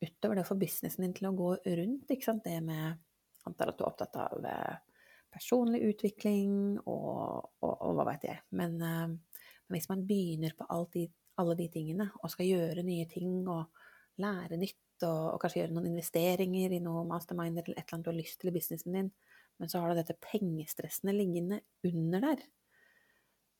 utover 0.00 0.38
det 0.38 0.44
å 0.44 0.48
få 0.48 0.56
businessen 0.58 1.04
din 1.04 1.16
til 1.16 1.30
å 1.30 1.36
gå 1.36 1.50
rundt? 1.78 2.10
Ikke 2.10 2.26
sant? 2.26 2.44
Det 2.44 2.58
med 2.64 3.00
Antar 3.48 3.70
at 3.70 3.78
du 3.78 3.84
er 3.84 3.88
opptatt 3.88 4.16
av 4.20 4.44
eh, 4.44 5.04
personlig 5.32 5.80
utvikling 5.92 6.52
og, 6.82 7.52
og, 7.62 7.70
og 7.72 7.94
hva 7.96 8.08
veit 8.10 8.26
jeg. 8.28 8.42
Men 8.56 8.76
ehm, 8.84 9.14
men 9.70 9.78
hvis 9.78 9.90
man 9.90 10.04
begynner 10.06 10.54
på 10.58 10.66
de, 10.94 11.06
alle 11.40 11.56
de 11.58 11.68
tingene, 11.72 12.10
og 12.20 12.32
skal 12.32 12.48
gjøre 12.48 12.84
nye 12.86 13.06
ting 13.10 13.46
og 13.48 13.70
lære 14.20 14.58
nytt, 14.60 14.78
og, 15.06 15.20
og, 15.32 15.36
kanskje 15.40 15.62
gjøre 15.62 15.76
noen 15.76 15.92
investeringer 15.94 16.74
i 16.76 16.82
noe 16.84 17.06
masterminder 17.08 17.64
eller 17.64 17.78
et 17.78 17.86
eller 17.86 17.96
annet 17.96 18.08
du 18.08 18.10
har 18.12 18.18
lyst 18.18 18.40
til 18.40 18.50
i 18.50 18.56
businessen 18.58 18.96
din, 18.98 19.12
men 19.60 19.70
så 19.70 19.80
har 19.80 19.92
du 19.92 20.00
dette 20.00 20.18
pengestressene 20.20 21.14
liggende 21.14 21.62
under 21.88 22.26
der, 22.26 22.42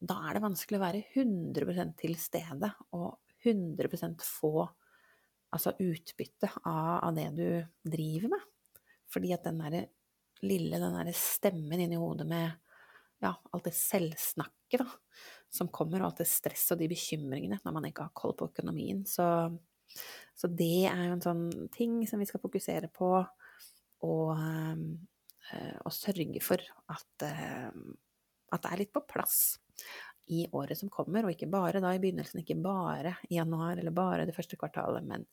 da 0.01 0.17
er 0.27 0.37
det 0.37 0.45
vanskelig 0.45 0.79
å 0.79 0.83
være 0.83 1.03
100% 1.13 1.97
til 2.01 2.15
stede 2.21 2.71
og 2.97 3.21
100% 3.45 4.25
få 4.25 4.55
altså 5.51 5.75
utbytte 5.83 6.49
av, 6.63 6.95
av, 7.05 7.13
det 7.17 7.27
du 7.37 7.91
driver 7.97 8.33
med. 8.33 8.47
Fordi 9.11 9.33
at 9.35 9.45
den 9.45 9.61
derre 9.61 9.83
lille, 10.47 10.81
den 10.81 10.97
der 10.97 11.11
stemmen 11.17 11.83
inni 11.83 11.99
hodet 12.01 12.29
med 12.31 12.47
ja, 13.21 13.35
alt 13.35 13.67
det 13.67 13.75
selvsnakket, 13.77 14.81
da, 14.81 14.87
som 15.51 15.71
kommer, 15.75 16.01
og 16.01 16.11
alt 16.11 16.23
det 16.23 16.29
stresset 16.31 16.77
og 16.77 16.83
de 16.83 16.91
bekymringene 16.93 17.59
når 17.65 17.75
man 17.77 17.89
ikke 17.89 18.07
har 18.07 18.17
koll 18.17 18.37
på 18.39 18.51
økonomien. 18.53 19.03
Så, 19.09 19.27
så, 20.39 20.51
det 20.51 20.87
er 20.91 21.09
jo 21.09 21.17
en 21.17 21.25
sånn 21.25 21.47
ting 21.75 22.01
som 22.09 22.23
vi 22.23 22.29
skal 22.31 22.43
fokusere 22.43 22.91
på, 22.95 23.11
og, 24.07 24.31
øh, 24.39 25.75
og 25.85 25.93
sørge 25.93 26.45
for 26.45 26.63
at, 26.95 27.27
øh, 27.27 27.83
at 28.55 28.63
det 28.63 28.71
er 28.71 28.81
litt 28.85 28.95
på 28.95 29.05
plass 29.11 29.59
i 30.31 30.45
året 30.55 30.79
som 30.79 30.93
kommer, 30.93 31.27
og 31.27 31.35
ikke 31.35 31.51
bare 31.51 31.83
da 31.83 31.93
i 31.97 32.01
begynnelsen, 32.03 32.45
ikke 32.45 32.61
bare 32.63 33.17
i 33.29 33.41
januar 33.41 33.81
eller 33.81 33.95
bare 33.95 34.29
det 34.29 34.37
første 34.37 34.59
kvartalet, 34.61 35.03
men 35.07 35.27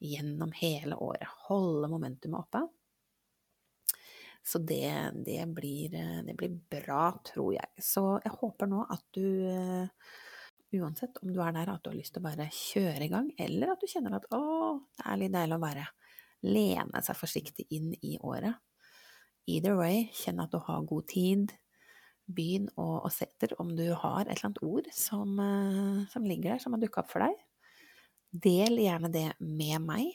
gjennom 0.00 0.52
hele 0.56 0.96
året. 1.02 1.26
Holde 1.48 1.90
momentumet 1.90 2.40
oppe. 2.46 2.62
Så 4.44 4.60
det, 4.64 5.12
det, 5.26 5.42
blir, 5.52 5.92
det, 6.24 6.34
blir, 6.38 6.54
bra, 6.70 7.10
tror 7.26 7.52
jeg. 7.56 7.68
Så 7.84 8.04
jeg 8.24 8.32
håper 8.38 8.70
nå 8.70 8.84
at 8.88 9.04
du 9.16 9.26
eh, 9.50 10.08
Uansett 10.68 11.16
om 11.22 11.30
du 11.32 11.38
er 11.40 11.54
der 11.56 11.70
at 11.72 11.80
du 11.80 11.88
har 11.88 11.96
lyst 11.96 12.12
til 12.12 12.20
å 12.20 12.26
bare 12.26 12.44
kjøre 12.52 13.06
i 13.06 13.08
gang, 13.08 13.30
eller 13.40 13.70
at 13.72 13.80
du 13.80 13.88
kjenner 13.88 14.18
at 14.18 14.26
å, 14.36 14.40
det 14.98 15.06
er 15.08 15.20
litt 15.22 15.32
deilig 15.32 15.56
å 15.56 15.62
bare 15.62 15.84
lene 16.44 17.00
seg 17.06 17.16
forsiktig 17.16 17.64
inn 17.72 17.94
i 18.04 18.18
året. 18.20 18.58
Either 19.48 19.78
way, 19.78 20.10
kjenn 20.12 20.42
at 20.44 20.52
du 20.52 20.58
har 20.66 20.84
god 20.84 21.08
tid. 21.08 21.54
Begynn 22.28 22.68
å, 22.76 23.00
å 23.00 23.08
se 23.08 23.24
etter 23.30 23.54
om 23.62 23.72
du 23.78 23.86
har 23.96 24.26
et 24.26 24.34
eller 24.34 24.50
annet 24.50 24.60
ord 24.68 24.92
som, 24.92 25.32
eh, 25.40 26.02
som 26.12 26.28
ligger 26.28 26.52
der, 26.52 26.60
som 26.60 26.76
har 26.76 26.84
dukka 26.84 27.00
opp 27.00 27.14
for 27.14 27.24
deg. 27.24 27.40
Del 28.28 28.76
gjerne 28.84 29.08
det 29.08 29.30
med 29.40 29.80
meg 29.88 30.10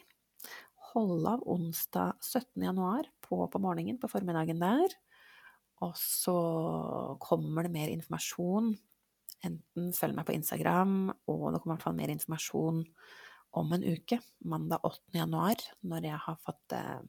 Hold 0.94 1.26
av 1.26 1.42
onsdag 1.50 2.20
17. 2.22 2.68
januar 2.68 3.08
på, 3.34 3.50
på 3.50 3.62
morgenen, 3.62 4.00
på 4.02 4.10
formiddagen 4.12 4.62
der. 4.62 4.96
Og 5.84 5.96
så 6.00 6.38
kommer 7.24 7.66
det 7.66 7.74
mer 7.74 7.92
informasjon. 7.92 8.74
Enten 9.44 9.92
følg 9.98 10.16
meg 10.16 10.28
på 10.28 10.36
Instagram, 10.38 11.10
og 11.28 11.50
det 11.52 11.60
kommer 11.64 11.74
i 11.74 11.76
hvert 11.76 11.88
fall 11.90 11.98
mer 11.98 12.14
informasjon 12.14 12.84
om 13.60 13.74
en 13.76 13.84
uke, 13.86 14.20
mandag 14.50 14.86
8. 14.88 15.02
januar, 15.18 15.60
når 15.86 16.08
jeg 16.08 16.22
har 16.26 16.40
fått 16.46 16.76
eh, 16.78 17.02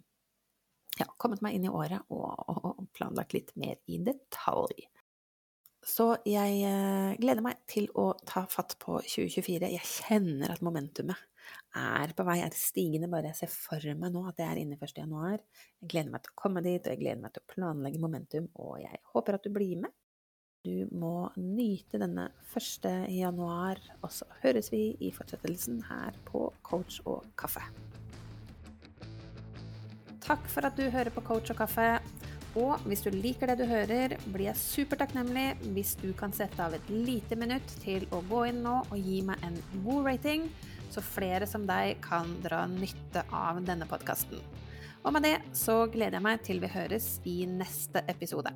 ja, 1.00 1.06
kommet 1.20 1.44
meg 1.44 1.56
inn 1.56 1.68
i 1.68 1.72
året 1.72 2.04
og, 2.12 2.26
og, 2.50 2.82
planlagt 2.96 3.36
litt 3.36 3.54
mer 3.58 3.78
i 3.88 4.00
detalj. 4.04 4.88
Så 5.84 6.14
jeg 6.28 6.60
eh, 6.64 7.14
gleder 7.20 7.44
meg 7.44 7.62
til 7.70 7.88
å 8.00 8.10
ta 8.28 8.44
fatt 8.50 8.76
på 8.82 8.98
2024. 9.04 9.70
Jeg 9.76 9.88
kjenner 9.88 10.52
at 10.54 10.64
momentumet 10.64 11.20
er 11.80 12.14
på 12.16 12.26
vei, 12.26 12.38
er 12.44 12.54
stigende. 12.56 13.10
Bare 13.12 13.32
jeg 13.32 13.42
ser 13.42 13.52
for 13.52 13.90
meg 13.98 14.14
nå 14.14 14.24
at 14.30 14.40
jeg 14.42 14.50
er 14.50 14.62
inne 14.62 14.78
1. 14.78 14.94
januar. 15.02 15.40
Jeg 15.82 15.90
gleder 15.90 16.14
meg 16.14 16.24
til 16.24 16.34
å 16.34 16.40
komme 16.44 16.64
dit, 16.64 16.80
og 16.80 16.94
jeg 16.94 17.02
gleder 17.02 17.22
meg 17.22 17.34
til 17.34 17.44
å 17.44 17.52
planlegge 17.54 18.02
momentum, 18.02 18.48
og 18.62 18.80
jeg 18.82 19.02
håper 19.14 19.38
at 19.38 19.46
du 19.46 19.52
blir 19.54 19.84
med. 19.84 19.94
Du 20.64 20.88
må 20.96 21.28
nyte 21.36 21.98
denne 22.00 22.30
1. 22.56 22.86
januar, 23.12 23.80
og 24.00 24.12
så 24.12 24.24
høres 24.40 24.70
vi 24.72 24.94
i 25.04 25.10
fortsettelsen 25.12 25.82
her 25.90 26.16
på 26.24 26.46
Coach 26.64 27.02
og 27.04 27.26
kaffe. 27.36 27.60
Takk 30.24 30.46
for 30.48 30.64
at 30.64 30.78
du 30.80 30.86
hører 30.88 31.12
på 31.12 31.20
Coach 31.26 31.52
og 31.52 31.58
kaffe. 31.60 31.90
Og 32.56 32.78
hvis 32.86 33.02
du 33.02 33.10
liker 33.10 33.50
det 33.50 33.58
du 33.60 33.66
hører, 33.66 34.14
blir 34.30 34.46
jeg 34.46 34.60
supertakknemlig 34.60 35.48
hvis 35.74 35.96
du 36.00 36.12
kan 36.16 36.32
sette 36.32 36.62
av 36.62 36.76
et 36.76 36.90
lite 36.90 37.36
minutt 37.36 37.74
til 37.82 38.06
å 38.14 38.22
gå 38.30 38.44
inn 38.52 38.62
nå 38.64 38.76
og 38.86 38.94
gi 38.94 39.20
meg 39.26 39.42
en 39.44 39.58
god 39.84 40.06
rating, 40.06 40.46
så 40.94 41.04
flere 41.04 41.48
som 41.50 41.66
deg 41.68 41.98
kan 42.04 42.36
dra 42.44 42.64
nytte 42.70 43.26
av 43.34 43.62
denne 43.66 43.88
podkasten. 43.90 44.40
Og 45.04 45.12
med 45.12 45.26
det 45.26 45.36
så 45.56 45.84
gleder 45.92 46.18
jeg 46.18 46.26
meg 46.26 46.46
til 46.46 46.62
vi 46.62 46.70
høres 46.72 47.18
i 47.28 47.42
neste 47.50 48.04
episode. 48.08 48.54